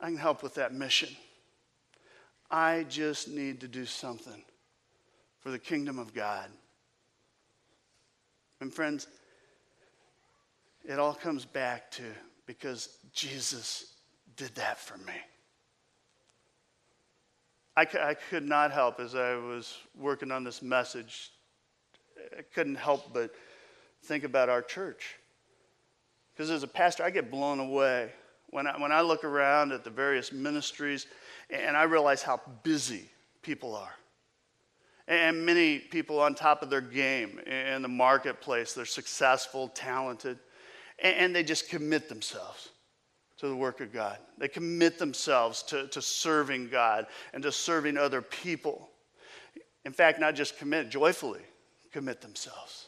I 0.00 0.06
can 0.06 0.16
help 0.16 0.42
with 0.42 0.54
that 0.54 0.74
mission. 0.74 1.08
I 2.50 2.84
just 2.88 3.28
need 3.28 3.60
to 3.60 3.68
do 3.68 3.86
something 3.86 4.42
for 5.46 5.52
the 5.52 5.58
kingdom 5.60 6.00
of 6.00 6.12
God. 6.12 6.50
And 8.60 8.74
friends, 8.74 9.06
it 10.84 10.98
all 10.98 11.14
comes 11.14 11.44
back 11.44 11.88
to 11.92 12.02
because 12.46 12.98
Jesus 13.12 13.94
did 14.36 14.52
that 14.56 14.76
for 14.76 14.98
me. 14.98 15.12
I, 17.76 17.82
I 17.82 18.14
could 18.14 18.42
not 18.42 18.72
help 18.72 18.98
as 18.98 19.14
I 19.14 19.36
was 19.36 19.78
working 19.96 20.32
on 20.32 20.42
this 20.42 20.62
message, 20.62 21.30
I 22.36 22.42
couldn't 22.52 22.74
help 22.74 23.14
but 23.14 23.32
think 24.02 24.24
about 24.24 24.48
our 24.48 24.62
church. 24.62 25.14
Because 26.34 26.50
as 26.50 26.64
a 26.64 26.68
pastor, 26.68 27.04
I 27.04 27.10
get 27.10 27.30
blown 27.30 27.60
away 27.60 28.10
when 28.50 28.66
I, 28.66 28.80
when 28.80 28.90
I 28.90 29.02
look 29.02 29.22
around 29.22 29.70
at 29.70 29.84
the 29.84 29.90
various 29.90 30.32
ministries 30.32 31.06
and 31.50 31.76
I 31.76 31.84
realize 31.84 32.24
how 32.24 32.40
busy 32.64 33.08
people 33.42 33.76
are. 33.76 33.94
And 35.08 35.46
many 35.46 35.78
people 35.78 36.20
on 36.20 36.34
top 36.34 36.62
of 36.62 36.70
their 36.70 36.80
game 36.80 37.38
in 37.40 37.82
the 37.82 37.88
marketplace, 37.88 38.72
they're 38.72 38.84
successful, 38.84 39.68
talented, 39.68 40.38
and 40.98 41.34
they 41.34 41.42
just 41.42 41.68
commit 41.68 42.08
themselves 42.08 42.70
to 43.38 43.48
the 43.48 43.56
work 43.56 43.80
of 43.80 43.92
God. 43.92 44.18
They 44.38 44.48
commit 44.48 44.98
themselves 44.98 45.62
to, 45.64 45.86
to 45.88 46.02
serving 46.02 46.68
God 46.68 47.06
and 47.34 47.42
to 47.42 47.52
serving 47.52 47.96
other 47.96 48.22
people. 48.22 48.88
In 49.84 49.92
fact, 49.92 50.18
not 50.18 50.34
just 50.34 50.58
commit, 50.58 50.88
joyfully 50.90 51.42
commit 51.92 52.20
themselves 52.20 52.86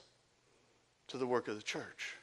to 1.08 1.18
the 1.18 1.26
work 1.26 1.48
of 1.48 1.56
the 1.56 1.62
church, 1.62 2.14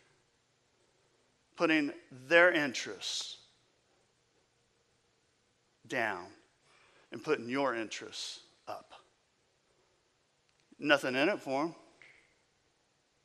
putting 1.56 1.92
their 2.28 2.52
interests 2.52 3.38
down 5.88 6.26
and 7.12 7.24
putting 7.24 7.48
your 7.48 7.76
interests 7.76 8.42
up. 8.68 8.94
Nothing 10.80 11.16
in 11.16 11.30
it 11.30 11.42
for 11.42 11.64
them, 11.64 11.76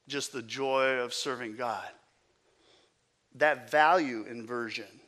just 0.08 0.32
the 0.32 0.42
joy 0.42 0.98
of 0.98 1.12
serving 1.12 1.56
God. 1.56 1.88
That 3.36 3.70
value 3.70 4.24
inversion 4.28 5.00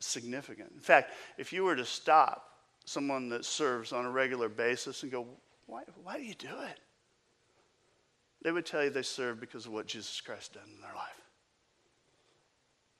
is 0.00 0.06
significant. 0.06 0.72
In 0.74 0.80
fact, 0.80 1.12
if 1.36 1.52
you 1.52 1.64
were 1.64 1.76
to 1.76 1.84
stop 1.84 2.44
someone 2.84 3.28
that 3.28 3.44
serves 3.44 3.92
on 3.92 4.04
a 4.04 4.10
regular 4.10 4.48
basis 4.48 5.02
and 5.02 5.12
go, 5.12 5.26
why, 5.66 5.82
why 6.02 6.16
do 6.16 6.24
you 6.24 6.34
do 6.34 6.46
it? 6.46 6.80
They 8.42 8.52
would 8.52 8.66
tell 8.66 8.84
you 8.84 8.90
they 8.90 9.02
serve 9.02 9.40
because 9.40 9.66
of 9.66 9.72
what 9.72 9.86
Jesus 9.86 10.20
Christ 10.20 10.54
did 10.54 10.62
in 10.74 10.80
their 10.80 10.94
life. 10.94 11.20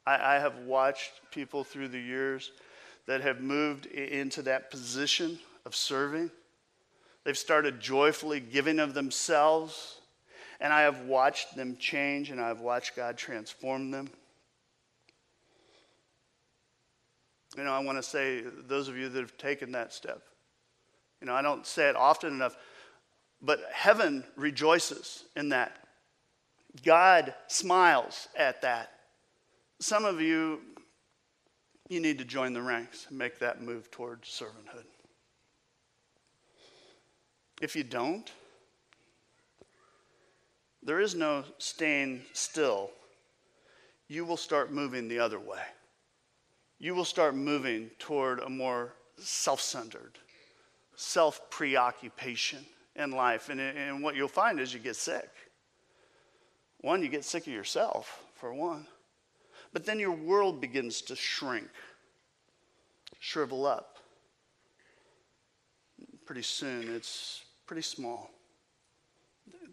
I, 0.07 0.37
I 0.37 0.39
have 0.39 0.59
watched 0.59 1.13
people 1.31 1.65
through 1.65 1.89
the 1.89 2.01
years 2.01 2.53
that 3.07 3.21
have 3.21 3.41
moved 3.41 3.87
into 3.87 4.43
that 4.43 4.71
position 4.71 5.39
of 5.65 5.75
serving. 5.75 6.31
They've 7.29 7.37
started 7.37 7.79
joyfully 7.79 8.41
giving 8.41 8.79
of 8.79 8.95
themselves, 8.95 10.01
and 10.61 10.73
I 10.73 10.81
have 10.81 11.03
watched 11.03 11.55
them 11.55 11.77
change 11.77 12.31
and 12.31 12.41
I've 12.41 12.61
watched 12.61 12.97
God 12.97 13.19
transform 13.19 13.91
them. 13.91 14.09
You 17.55 17.65
know, 17.65 17.73
I 17.73 17.81
want 17.81 17.99
to 17.99 18.03
say, 18.03 18.45
those 18.67 18.89
of 18.89 18.97
you 18.97 19.11
that 19.11 19.21
have 19.21 19.37
taken 19.37 19.73
that 19.73 19.93
step, 19.93 20.23
you 21.21 21.27
know, 21.27 21.35
I 21.35 21.43
don't 21.43 21.67
say 21.67 21.91
it 21.91 21.97
often 21.97 22.33
enough, 22.33 22.57
but 23.43 23.61
heaven 23.75 24.25
rejoices 24.35 25.25
in 25.37 25.51
that. 25.51 25.77
God 26.83 27.35
smiles 27.49 28.29
at 28.39 28.63
that. 28.63 28.89
Some 29.81 30.07
of 30.07 30.23
you, 30.23 30.63
you 31.91 32.01
need 32.01 32.17
to 32.21 32.25
join 32.25 32.55
the 32.55 32.63
ranks 32.63 33.05
and 33.11 33.19
make 33.19 33.39
that 33.41 33.61
move 33.61 33.91
towards 33.91 34.31
servanthood. 34.31 34.87
If 37.61 37.75
you 37.75 37.83
don't, 37.83 38.31
there 40.83 41.01
is 41.01 41.15
no 41.15 41.45
staying 41.59 42.23
still. 42.33 42.91
You 44.07 44.25
will 44.25 44.37
start 44.37 44.73
moving 44.73 45.09
the 45.09 45.19
other 45.19 45.39
way. 45.39 45.63
You 46.79 46.95
will 46.95 47.05
start 47.05 47.35
moving 47.35 47.91
toward 47.99 48.41
a 48.41 48.49
more 48.49 48.95
self 49.17 49.61
centered, 49.61 50.19
self 50.95 51.51
preoccupation 51.51 52.65
in 52.95 53.11
life. 53.11 53.49
And, 53.49 53.61
and 53.61 54.03
what 54.03 54.15
you'll 54.15 54.29
find 54.29 54.61
is 54.61 54.73
you 54.73 54.81
get 54.81 54.97
sick. 54.97 55.29
One, 56.81 57.03
you 57.03 57.09
get 57.09 57.25
sick 57.25 57.47
of 57.47 57.53
yourself, 57.53 58.23
for 58.35 58.55
one. 58.55 58.87
But 59.73 59.85
then 59.85 59.99
your 59.99 60.13
world 60.13 60.61
begins 60.61 61.03
to 61.03 61.17
shrink, 61.17 61.69
shrivel 63.19 63.67
up. 63.67 63.97
Pretty 66.25 66.43
soon, 66.43 66.95
it's 66.95 67.43
pretty 67.69 67.83
small. 67.83 68.31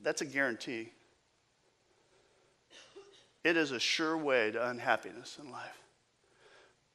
That's 0.04 0.22
a 0.22 0.26
guarantee. 0.26 0.92
It 3.44 3.58
is 3.58 3.72
a 3.72 3.80
sure 3.80 4.18
way 4.18 4.52
to 4.52 4.70
unhappiness 4.70 5.40
in 5.42 5.52
life. 5.52 5.82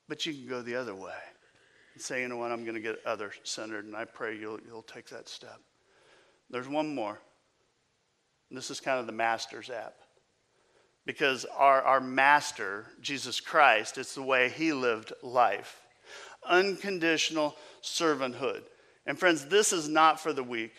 But 0.08 0.26
you 0.26 0.34
can 0.34 0.46
go 0.46 0.62
the 0.62 0.76
other 0.76 0.94
way 0.94 1.14
and 1.94 2.02
say, 2.02 2.22
you 2.22 2.28
know 2.28 2.36
what, 2.36 2.52
I'm 2.52 2.64
going 2.64 2.74
to 2.74 2.80
get 2.80 3.04
other 3.06 3.32
centered, 3.42 3.86
and 3.86 3.96
I 3.96 4.04
pray 4.04 4.36
you'll, 4.36 4.60
you'll 4.66 4.82
take 4.82 5.08
that 5.08 5.28
step. 5.28 5.60
There's 6.50 6.68
one 6.68 6.94
more. 6.94 7.18
This 8.50 8.70
is 8.70 8.80
kind 8.80 9.00
of 9.00 9.06
the 9.06 9.12
Master's 9.12 9.70
app. 9.70 9.94
Because 11.06 11.46
our, 11.56 11.82
our 11.82 12.00
Master, 12.00 12.86
Jesus 13.00 13.40
Christ, 13.40 13.96
it's 13.96 14.14
the 14.14 14.22
way 14.22 14.50
he 14.50 14.72
lived 14.72 15.12
life 15.22 15.80
unconditional 16.48 17.54
servanthood. 17.82 18.62
And 19.06 19.18
friends, 19.18 19.46
this 19.46 19.72
is 19.72 19.88
not 19.88 20.20
for 20.20 20.32
the 20.32 20.42
weak. 20.42 20.72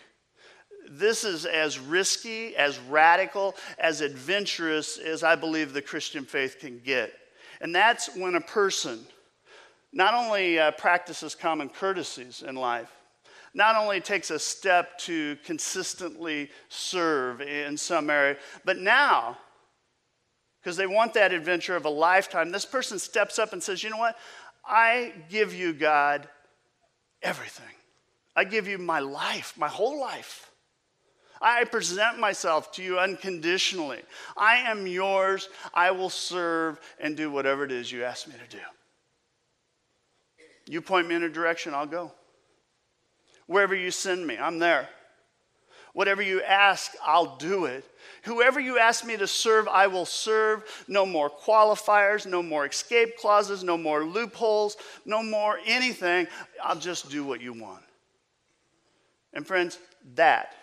This 0.93 1.23
is 1.23 1.45
as 1.45 1.79
risky, 1.79 2.53
as 2.57 2.77
radical, 2.77 3.55
as 3.79 4.01
adventurous 4.01 4.97
as 4.97 5.23
I 5.23 5.35
believe 5.35 5.71
the 5.71 5.81
Christian 5.81 6.25
faith 6.25 6.57
can 6.59 6.79
get. 6.79 7.13
And 7.61 7.73
that's 7.73 8.13
when 8.13 8.35
a 8.35 8.41
person 8.41 8.99
not 9.93 10.13
only 10.13 10.59
uh, 10.59 10.71
practices 10.71 11.33
common 11.33 11.69
courtesies 11.69 12.43
in 12.45 12.55
life, 12.55 12.91
not 13.53 13.77
only 13.77 14.01
takes 14.01 14.31
a 14.31 14.39
step 14.39 14.97
to 14.99 15.37
consistently 15.45 16.49
serve 16.67 17.39
in 17.39 17.77
some 17.77 18.09
area, 18.09 18.35
but 18.65 18.77
now, 18.77 19.37
because 20.61 20.75
they 20.75 20.87
want 20.87 21.13
that 21.13 21.31
adventure 21.31 21.77
of 21.77 21.85
a 21.85 21.89
lifetime, 21.89 22.51
this 22.51 22.65
person 22.65 22.99
steps 22.99 23.39
up 23.39 23.53
and 23.53 23.63
says, 23.63 23.81
You 23.81 23.91
know 23.91 23.97
what? 23.97 24.17
I 24.65 25.13
give 25.29 25.53
you, 25.53 25.71
God, 25.71 26.27
everything. 27.21 27.75
I 28.35 28.43
give 28.43 28.67
you 28.67 28.77
my 28.77 28.99
life, 28.99 29.53
my 29.57 29.69
whole 29.69 29.97
life. 29.97 30.50
I 31.41 31.63
present 31.63 32.19
myself 32.19 32.71
to 32.73 32.83
you 32.83 32.99
unconditionally. 32.99 34.01
I 34.37 34.57
am 34.57 34.85
yours. 34.85 35.49
I 35.73 35.91
will 35.91 36.09
serve 36.09 36.79
and 36.99 37.17
do 37.17 37.31
whatever 37.31 37.63
it 37.63 37.71
is 37.71 37.91
you 37.91 38.03
ask 38.03 38.27
me 38.27 38.35
to 38.35 38.57
do. 38.57 38.63
You 40.67 40.81
point 40.81 41.07
me 41.07 41.15
in 41.15 41.23
a 41.23 41.29
direction, 41.29 41.73
I'll 41.73 41.87
go. 41.87 42.11
Wherever 43.47 43.75
you 43.75 43.91
send 43.91 44.25
me, 44.25 44.37
I'm 44.37 44.59
there. 44.59 44.87
Whatever 45.93 46.21
you 46.21 46.41
ask, 46.41 46.93
I'll 47.03 47.35
do 47.35 47.65
it. 47.65 47.83
Whoever 48.23 48.59
you 48.59 48.79
ask 48.79 49.03
me 49.03 49.17
to 49.17 49.27
serve, 49.27 49.67
I 49.67 49.87
will 49.87 50.05
serve. 50.05 50.63
No 50.87 51.05
more 51.05 51.29
qualifiers, 51.29 52.25
no 52.25 52.41
more 52.41 52.65
escape 52.65 53.17
clauses, 53.17 53.63
no 53.63 53.77
more 53.77 54.05
loopholes, 54.05 54.77
no 55.05 55.21
more 55.21 55.59
anything. 55.65 56.27
I'll 56.63 56.79
just 56.79 57.09
do 57.09 57.25
what 57.25 57.41
you 57.41 57.51
want. 57.51 57.83
And 59.33 59.45
friends, 59.45 59.79
that 60.15 60.55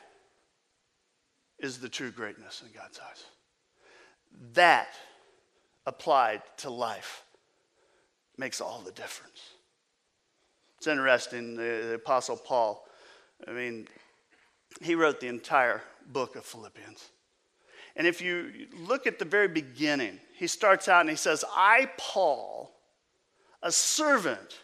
is 1.58 1.78
the 1.78 1.88
true 1.88 2.10
greatness 2.10 2.62
in 2.64 2.72
God's 2.72 2.98
eyes. 2.98 3.24
That 4.54 4.88
applied 5.86 6.42
to 6.58 6.70
life 6.70 7.24
makes 8.36 8.60
all 8.60 8.80
the 8.80 8.92
difference. 8.92 9.40
It's 10.76 10.86
interesting, 10.86 11.56
the, 11.56 11.86
the, 11.88 11.94
Apostle 11.94 12.36
Paul, 12.36 12.86
I 13.46 13.50
mean, 13.50 13.88
he 14.80 14.94
wrote 14.94 15.18
the 15.18 15.26
entire 15.26 15.82
book 16.06 16.36
of 16.36 16.44
Philippians. 16.44 17.08
And 17.96 18.06
if 18.06 18.20
you 18.20 18.52
look 18.78 19.08
at 19.08 19.18
the 19.18 19.24
very 19.24 19.48
beginning, 19.48 20.20
he 20.36 20.46
starts 20.46 20.86
out 20.86 21.00
and 21.00 21.10
he 21.10 21.16
says, 21.16 21.44
I, 21.50 21.90
Paul, 21.96 22.72
a 23.60 23.72
servant 23.72 24.60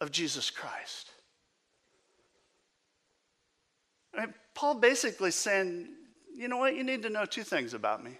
of 0.00 0.12
Jesus 0.12 0.48
Christ. 0.48 1.10
I 4.14 4.26
mean, 4.26 4.34
Paul 4.56 4.76
basically 4.76 5.30
saying, 5.30 5.86
you 6.34 6.48
know 6.48 6.56
what, 6.56 6.74
you 6.74 6.82
need 6.82 7.02
to 7.02 7.10
know 7.10 7.26
two 7.26 7.44
things 7.44 7.74
about 7.74 8.02
me. 8.02 8.12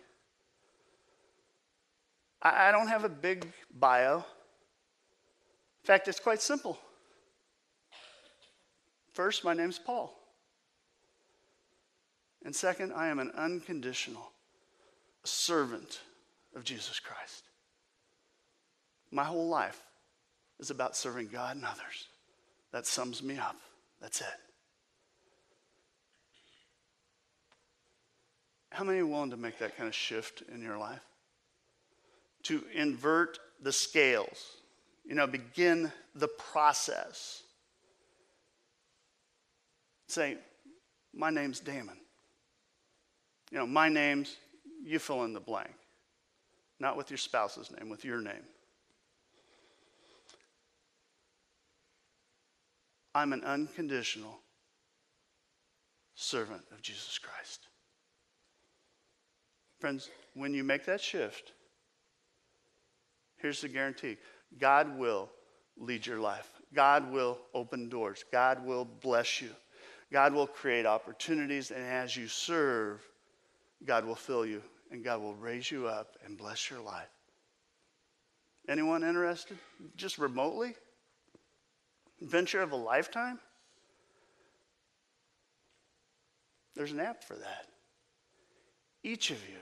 I, 2.43 2.68
I 2.68 2.70
don't 2.70 2.89
have 2.89 3.05
a 3.05 3.09
big 3.09 3.51
bio. 3.74 4.18
In 4.18 5.87
fact, 5.87 6.09
it's 6.09 6.20
quite 6.20 6.43
simple. 6.43 6.78
First, 9.14 9.45
my 9.45 9.55
name's 9.55 9.78
Paul. 9.78 10.14
And 12.45 12.55
second, 12.55 12.93
I 12.95 13.09
am 13.09 13.18
an 13.18 13.32
unconditional 13.34 14.30
servant 15.24 16.01
of 16.55 16.64
Jesus 16.64 17.01
Christ. 17.01 17.45
My 19.11 19.24
whole 19.24 19.49
life 19.49 19.80
is 20.61 20.70
about 20.70 20.97
serving 20.97 21.28
God 21.28 21.57
and 21.57 21.64
others. 21.64 22.09
That 22.72 22.87
sums 22.87 23.22
me 23.22 23.39
up. 23.39 23.57
That's 24.03 24.20
it. 24.20 24.45
How 28.76 28.84
many 28.84 28.98
are 28.98 29.06
willing 29.06 29.30
to 29.30 29.36
make 29.36 29.58
that 29.58 29.76
kind 29.76 29.88
of 29.88 29.94
shift 29.94 30.42
in 30.52 30.62
your 30.62 30.76
life? 30.76 31.00
to 32.46 32.62
invert 32.76 33.40
the 33.60 33.72
scales, 33.72 34.58
you 35.04 35.16
know, 35.16 35.26
begin 35.26 35.90
the 36.14 36.28
process. 36.28 37.42
Say, 40.06 40.36
my 41.12 41.30
name's 41.30 41.58
Damon. 41.58 41.96
You 43.50 43.58
know, 43.58 43.66
my 43.66 43.88
name's, 43.88 44.36
you 44.84 45.00
fill 45.00 45.24
in 45.24 45.32
the 45.32 45.40
blank. 45.40 45.74
Not 46.78 46.96
with 46.96 47.10
your 47.10 47.18
spouse's 47.18 47.68
name, 47.76 47.90
with 47.90 48.04
your 48.04 48.20
name. 48.20 48.44
I'm 53.12 53.32
an 53.32 53.42
unconditional 53.42 54.38
servant 56.14 56.62
of 56.70 56.80
Jesus 56.80 57.18
Christ. 57.18 57.66
Friends, 59.78 60.10
when 60.34 60.54
you 60.54 60.64
make 60.64 60.84
that 60.86 61.00
shift, 61.00 61.52
here's 63.36 63.60
the 63.60 63.68
guarantee 63.68 64.16
God 64.58 64.98
will 64.98 65.30
lead 65.78 66.06
your 66.06 66.20
life, 66.20 66.50
God 66.74 67.10
will 67.12 67.38
open 67.54 67.88
doors, 67.88 68.24
God 68.32 68.64
will 68.64 68.84
bless 68.84 69.40
you, 69.40 69.50
God 70.12 70.32
will 70.32 70.46
create 70.46 70.86
opportunities, 70.86 71.70
and 71.70 71.84
as 71.84 72.16
you 72.16 72.26
serve, 72.26 73.00
God 73.84 74.04
will 74.04 74.14
fill 74.14 74.46
you 74.46 74.62
and 74.90 75.04
God 75.04 75.20
will 75.20 75.34
raise 75.34 75.70
you 75.70 75.86
up 75.86 76.16
and 76.24 76.38
bless 76.38 76.70
your 76.70 76.80
life. 76.80 77.08
Anyone 78.68 79.02
interested? 79.04 79.58
Just 79.96 80.18
remotely? 80.18 80.74
Venture 82.20 82.62
of 82.62 82.72
a 82.72 82.76
lifetime? 82.76 83.38
There's 86.74 86.92
an 86.92 87.00
app 87.00 87.22
for 87.22 87.36
that. 87.36 87.66
Each 89.07 89.30
of 89.30 89.38
you 89.48 89.61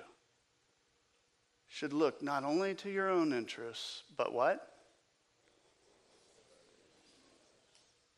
should 1.68 1.92
look 1.92 2.22
not 2.22 2.44
only 2.44 2.74
to 2.76 2.88
your 2.88 3.10
own 3.10 3.30
interests, 3.34 4.04
but 4.16 4.32
what? 4.32 4.70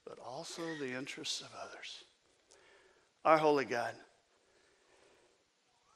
But 0.07 0.19
also 0.25 0.63
the 0.79 0.93
interests 0.97 1.41
of 1.41 1.49
others. 1.61 2.05
Our 3.25 3.37
holy 3.37 3.65
God, 3.65 3.95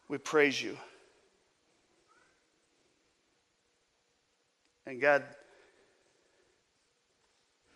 we 0.08 0.18
praise 0.18 0.60
you. 0.60 0.76
And 4.84 5.00
God, 5.00 5.22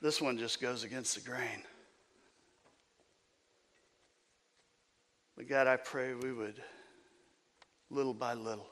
this 0.02 0.20
one 0.20 0.38
just 0.38 0.60
goes 0.60 0.82
against 0.82 1.14
the 1.14 1.20
grain. 1.20 1.62
But 5.36 5.48
God, 5.48 5.68
I 5.68 5.76
pray 5.76 6.14
we 6.14 6.32
would, 6.32 6.60
little 7.94 8.14
by 8.14 8.34
little, 8.34 8.68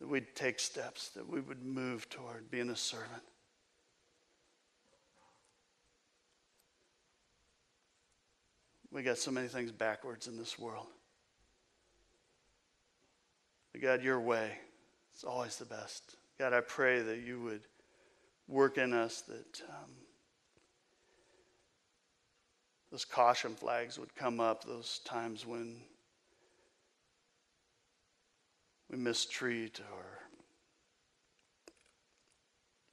that 0.00 0.08
we'd 0.08 0.34
take 0.34 0.60
steps, 0.60 1.08
that 1.10 1.28
we 1.28 1.40
would 1.40 1.64
move 1.64 2.08
toward 2.08 2.50
being 2.50 2.70
a 2.70 2.76
servant. 2.76 3.22
We 8.92 9.02
got 9.02 9.18
so 9.18 9.32
many 9.32 9.48
things 9.48 9.72
backwards 9.72 10.28
in 10.28 10.36
this 10.36 10.56
world. 10.56 10.86
But 13.72 13.82
God, 13.82 14.02
your 14.04 14.20
way 14.20 14.52
is 15.16 15.24
always 15.24 15.56
the 15.56 15.64
best. 15.64 16.14
God, 16.38 16.52
I 16.52 16.60
pray 16.60 17.02
that 17.02 17.18
you 17.18 17.40
would 17.40 17.62
work 18.46 18.78
in 18.78 18.92
us 18.92 19.22
that 19.22 19.62
um, 19.68 19.90
those 22.92 23.04
caution 23.04 23.56
flags 23.56 23.98
would 23.98 24.14
come 24.14 24.38
up, 24.38 24.62
those 24.62 25.00
times 25.04 25.44
when 25.44 25.78
we 28.94 29.00
mistreat 29.00 29.80
or 29.92 30.04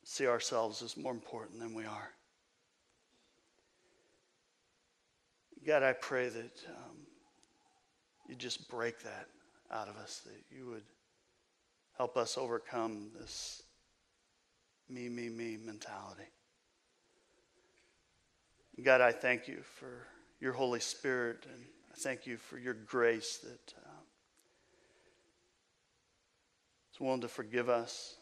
see 0.04 0.28
ourselves 0.28 0.82
as 0.82 0.97
more 0.97 1.12
important 1.12 1.60
than 1.60 1.74
we 1.74 1.86
are. 1.86 2.12
God, 5.66 5.84
I 5.84 5.93
pray 5.93 6.30
that 6.30 6.64
um, 6.70 6.97
you 8.28 8.36
just 8.36 8.68
break 8.68 8.99
that 9.04 9.28
out 9.72 9.88
of 9.88 9.95
us, 9.97 10.22
that 10.26 10.56
you 10.56 10.66
would 10.68 10.84
help 11.97 12.18
us 12.18 12.38
overcome 12.38 13.12
this 13.20 13.62
me, 14.89 15.08
me, 15.08 15.30
me 15.30 15.58
mentality. 15.64 16.24
God, 18.84 19.02
I 19.02 19.12
thank 19.12 19.47
you 19.47 19.60
for 19.62 20.08
your 20.39 20.54
Holy 20.54 20.80
Spirit, 20.80 21.45
and 21.54 21.64
I 21.91 21.95
thank 21.95 22.26
you 22.26 22.38
for 22.38 22.58
your 22.58 22.74
grace 22.74 23.38
that 23.38 23.74
uh, 23.78 24.02
is 26.91 26.91
willing 27.02 27.22
to 27.22 27.28
forgive 27.28 27.68
us. 27.68 28.16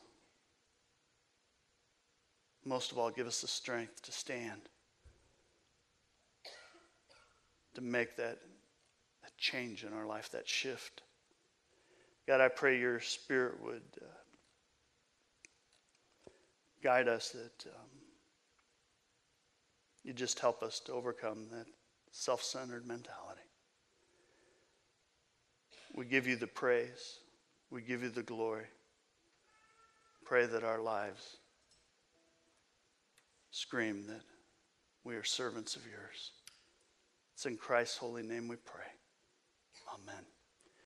Most 2.66 2.92
of 2.92 2.98
all, 2.98 3.12
give 3.12 3.28
us 3.28 3.42
the 3.42 3.48
strength 3.48 4.02
to 4.04 4.12
stand, 4.12 4.62
to 7.76 7.82
make 7.82 8.16
that, 8.16 8.38
that 9.24 9.38
change 9.38 9.84
in 9.84 9.94
our 9.94 10.06
life, 10.06 10.30
that 10.32 10.48
shift. 10.48 11.02
God, 12.28 12.42
I 12.42 12.48
pray 12.48 12.80
your 12.80 13.00
Spirit 13.00 13.62
would 13.62 13.82
uh, 14.02 14.06
guide 16.82 17.08
us, 17.08 17.30
that 17.30 17.70
um, 17.70 17.90
you 20.04 20.14
just 20.14 20.40
help 20.40 20.64
us 20.64 20.80
to 20.82 20.94
overcome 20.94 21.48
that 21.52 21.66
self 22.12 22.44
centered 22.44 22.88
mentality. 22.88 23.42
We 25.96 26.06
give 26.06 26.28
you 26.28 26.36
the 26.36 26.48
praise, 26.48 27.20
we 27.72 27.82
give 27.82 28.04
you 28.04 28.10
the 28.10 28.24
glory. 28.24 28.66
Pray 30.26 30.46
that 30.46 30.64
our 30.64 30.80
lives 30.80 31.38
scream 33.52 34.06
that 34.08 34.22
we 35.04 35.16
are 35.16 35.24
servants 35.24 35.76
of 35.76 35.84
yours. 35.86 36.32
It's 37.34 37.46
in 37.46 37.58
Christ's 37.58 37.98
holy 37.98 38.24
name 38.24 38.48
we 38.48 38.58
pray. 38.58 38.84
Amen. 39.94 40.24